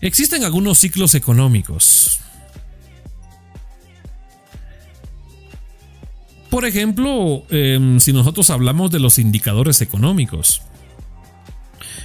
Existen 0.00 0.44
algunos 0.44 0.78
ciclos 0.78 1.14
económicos. 1.14 2.20
Por 6.50 6.64
ejemplo, 6.64 7.44
em, 7.50 8.00
si 8.00 8.12
nosotros 8.12 8.48
hablamos 8.50 8.90
de 8.90 9.00
los 9.00 9.18
indicadores 9.18 9.82
económicos, 9.82 10.62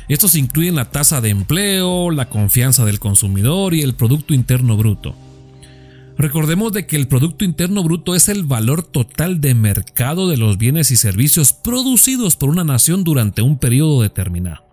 estos 0.09 0.35
incluyen 0.35 0.75
la 0.75 0.91
tasa 0.91 1.21
de 1.21 1.29
empleo, 1.29 2.11
la 2.11 2.29
confianza 2.29 2.85
del 2.85 2.99
consumidor 2.99 3.73
y 3.73 3.81
el 3.81 3.95
Producto 3.95 4.33
Interno 4.33 4.75
Bruto. 4.75 5.15
Recordemos 6.17 6.73
de 6.73 6.85
que 6.85 6.95
el 6.95 7.07
Producto 7.07 7.43
Interno 7.43 7.83
Bruto 7.83 8.13
es 8.13 8.27
el 8.27 8.43
valor 8.43 8.83
total 8.83 9.41
de 9.41 9.55
mercado 9.55 10.27
de 10.27 10.37
los 10.37 10.57
bienes 10.57 10.91
y 10.91 10.95
servicios 10.95 11.53
producidos 11.53 12.35
por 12.35 12.49
una 12.49 12.63
nación 12.63 13.03
durante 13.03 13.41
un 13.41 13.57
periodo 13.57 14.01
determinado. 14.01 14.63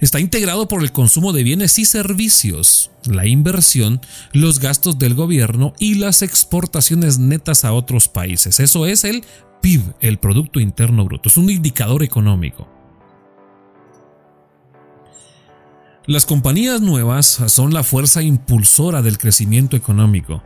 Está 0.00 0.20
integrado 0.20 0.68
por 0.68 0.82
el 0.82 0.92
consumo 0.92 1.32
de 1.32 1.44
bienes 1.44 1.78
y 1.78 1.86
servicios, 1.86 2.90
la 3.06 3.26
inversión, 3.26 4.00
los 4.32 4.60
gastos 4.60 4.98
del 4.98 5.14
gobierno 5.14 5.72
y 5.78 5.94
las 5.94 6.20
exportaciones 6.20 7.18
netas 7.18 7.64
a 7.64 7.72
otros 7.72 8.08
países. 8.08 8.60
Eso 8.60 8.84
es 8.84 9.04
el 9.04 9.24
PIB, 9.62 9.80
el 10.00 10.18
Producto 10.18 10.60
Interno 10.60 11.04
Bruto. 11.06 11.30
Es 11.30 11.38
un 11.38 11.48
indicador 11.48 12.02
económico. 12.02 12.73
Las 16.06 16.26
compañías 16.26 16.82
nuevas 16.82 17.26
son 17.46 17.72
la 17.72 17.82
fuerza 17.82 18.20
impulsora 18.20 19.00
del 19.00 19.16
crecimiento 19.16 19.74
económico. 19.74 20.42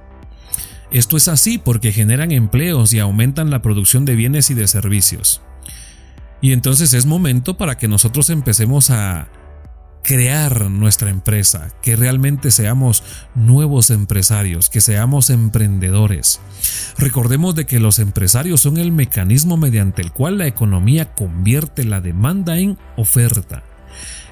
Esto 0.92 1.16
es 1.16 1.26
así 1.26 1.58
porque 1.58 1.90
generan 1.90 2.30
empleos 2.30 2.92
y 2.92 3.00
aumentan 3.00 3.50
la 3.50 3.60
producción 3.60 4.04
de 4.04 4.14
bienes 4.14 4.50
y 4.50 4.54
de 4.54 4.68
servicios. 4.68 5.42
Y 6.40 6.52
entonces 6.52 6.92
es 6.92 7.06
momento 7.06 7.56
para 7.56 7.76
que 7.76 7.88
nosotros 7.88 8.30
empecemos 8.30 8.90
a 8.90 9.26
crear 10.04 10.70
nuestra 10.70 11.10
empresa, 11.10 11.74
que 11.82 11.96
realmente 11.96 12.52
seamos 12.52 13.02
nuevos 13.34 13.90
empresarios, 13.90 14.70
que 14.70 14.80
seamos 14.80 15.28
emprendedores. 15.28 16.40
Recordemos 16.98 17.56
de 17.56 17.66
que 17.66 17.80
los 17.80 17.98
empresarios 17.98 18.60
son 18.60 18.76
el 18.76 18.92
mecanismo 18.92 19.56
mediante 19.56 20.02
el 20.02 20.12
cual 20.12 20.38
la 20.38 20.46
economía 20.46 21.16
convierte 21.16 21.82
la 21.82 22.00
demanda 22.00 22.58
en 22.58 22.78
oferta. 22.96 23.64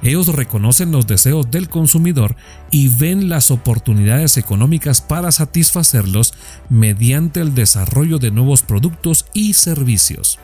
Ellos 0.03 0.29
reconocen 0.29 0.92
los 0.92 1.07
deseos 1.07 1.51
del 1.51 1.69
consumidor 1.69 2.37
y 2.71 2.88
ven 2.88 3.29
las 3.29 3.51
oportunidades 3.51 4.37
económicas 4.37 5.01
para 5.01 5.33
satisfacerlos 5.33 6.35
mediante 6.69 7.40
el 7.40 7.55
desarrollo 7.55 8.19
de 8.19 8.31
nuevos 8.31 8.62
productos 8.62 9.27
y 9.33 9.55
servicios. 9.55 10.38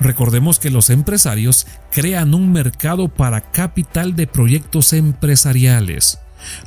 Recordemos 0.00 0.58
que 0.58 0.70
los 0.70 0.90
empresarios 0.90 1.66
crean 1.90 2.34
un 2.34 2.52
mercado 2.52 3.08
para 3.08 3.52
capital 3.52 4.16
de 4.16 4.26
proyectos 4.26 4.92
empresariales, 4.92 6.18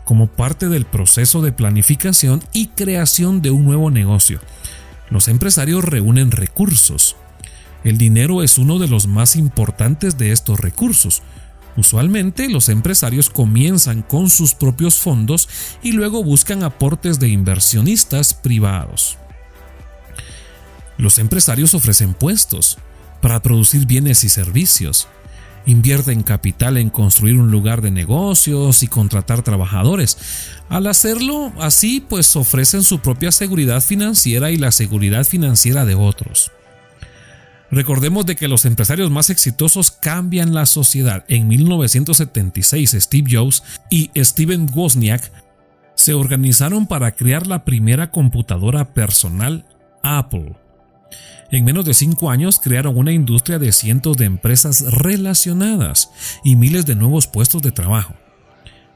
como 0.05 0.27
parte 0.27 0.69
del 0.69 0.85
proceso 0.85 1.41
de 1.41 1.51
planificación 1.51 2.41
y 2.53 2.67
creación 2.67 3.41
de 3.41 3.51
un 3.51 3.65
nuevo 3.65 3.91
negocio. 3.91 4.39
Los 5.09 5.27
empresarios 5.27 5.83
reúnen 5.83 6.31
recursos, 6.31 7.15
el 7.87 7.97
dinero 7.97 8.43
es 8.43 8.57
uno 8.57 8.79
de 8.79 8.89
los 8.89 9.07
más 9.07 9.37
importantes 9.37 10.17
de 10.17 10.33
estos 10.33 10.59
recursos. 10.59 11.21
Usualmente 11.77 12.49
los 12.49 12.67
empresarios 12.67 13.29
comienzan 13.29 14.01
con 14.01 14.29
sus 14.29 14.55
propios 14.55 14.95
fondos 14.95 15.47
y 15.81 15.93
luego 15.93 16.21
buscan 16.21 16.63
aportes 16.63 17.17
de 17.17 17.29
inversionistas 17.29 18.33
privados. 18.33 19.17
Los 20.97 21.17
empresarios 21.17 21.75
ofrecen 21.75 22.13
puestos 22.13 22.77
para 23.21 23.41
producir 23.41 23.85
bienes 23.85 24.25
y 24.25 24.29
servicios. 24.29 25.07
Invierten 25.65 26.23
capital 26.23 26.75
en 26.75 26.89
construir 26.89 27.39
un 27.39 27.51
lugar 27.51 27.81
de 27.81 27.91
negocios 27.91 28.83
y 28.83 28.87
contratar 28.89 29.43
trabajadores. 29.43 30.17
Al 30.67 30.87
hacerlo 30.87 31.53
así, 31.57 32.01
pues 32.01 32.35
ofrecen 32.35 32.83
su 32.83 32.99
propia 32.99 33.31
seguridad 33.31 33.81
financiera 33.81 34.51
y 34.51 34.57
la 34.57 34.73
seguridad 34.73 35.23
financiera 35.25 35.85
de 35.85 35.95
otros. 35.95 36.51
Recordemos 37.69 38.25
de 38.25 38.35
que 38.35 38.47
los 38.47 38.65
empresarios 38.65 39.11
más 39.11 39.29
exitosos 39.29 39.91
cambian 39.91 40.53
la 40.53 40.65
sociedad. 40.65 41.25
En 41.27 41.47
1976 41.47 42.95
Steve 42.99 43.29
Jobs 43.29 43.63
y 43.89 44.09
Steven 44.15 44.69
Wozniak 44.73 45.31
se 45.95 46.13
organizaron 46.13 46.87
para 46.87 47.11
crear 47.11 47.47
la 47.47 47.65
primera 47.65 48.11
computadora 48.11 48.93
personal 48.93 49.65
Apple. 50.01 50.55
En 51.51 51.65
menos 51.65 51.85
de 51.85 51.93
cinco 51.93 52.29
años 52.29 52.59
crearon 52.59 52.97
una 52.97 53.11
industria 53.11 53.59
de 53.59 53.71
cientos 53.71 54.17
de 54.17 54.25
empresas 54.25 54.81
relacionadas 54.91 56.11
y 56.43 56.55
miles 56.55 56.85
de 56.85 56.95
nuevos 56.95 57.27
puestos 57.27 57.61
de 57.61 57.71
trabajo. 57.71 58.15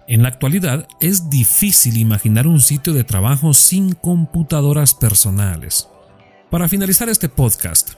En 0.07 0.21
la 0.21 0.29
actualidad 0.29 0.88
es 0.99 1.29
difícil 1.29 1.97
imaginar 1.97 2.47
un 2.47 2.60
sitio 2.60 2.93
de 2.93 3.03
trabajo 3.03 3.53
sin 3.53 3.93
computadoras 3.93 4.93
personales. 4.93 5.88
Para 6.49 6.67
finalizar 6.67 7.07
este 7.07 7.29
podcast, 7.29 7.91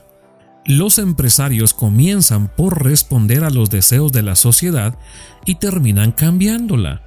Los 0.66 0.98
empresarios 0.98 1.74
comienzan 1.74 2.48
por 2.48 2.82
responder 2.82 3.44
a 3.44 3.50
los 3.50 3.68
deseos 3.68 4.12
de 4.12 4.22
la 4.22 4.34
sociedad 4.34 4.98
y 5.44 5.56
terminan 5.56 6.12
cambiándola. 6.12 7.02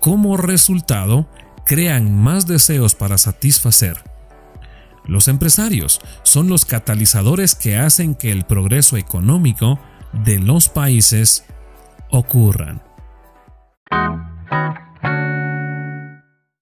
Como 0.00 0.36
resultado, 0.36 1.28
crean 1.64 2.12
más 2.12 2.48
deseos 2.48 2.96
para 2.96 3.18
satisfacer. 3.18 4.02
Los 5.04 5.28
empresarios 5.28 6.00
son 6.24 6.48
los 6.48 6.64
catalizadores 6.64 7.54
que 7.54 7.76
hacen 7.76 8.16
que 8.16 8.32
el 8.32 8.44
progreso 8.44 8.96
económico 8.96 9.78
de 10.24 10.40
los 10.40 10.68
países 10.68 11.44
ocurran. 12.10 12.82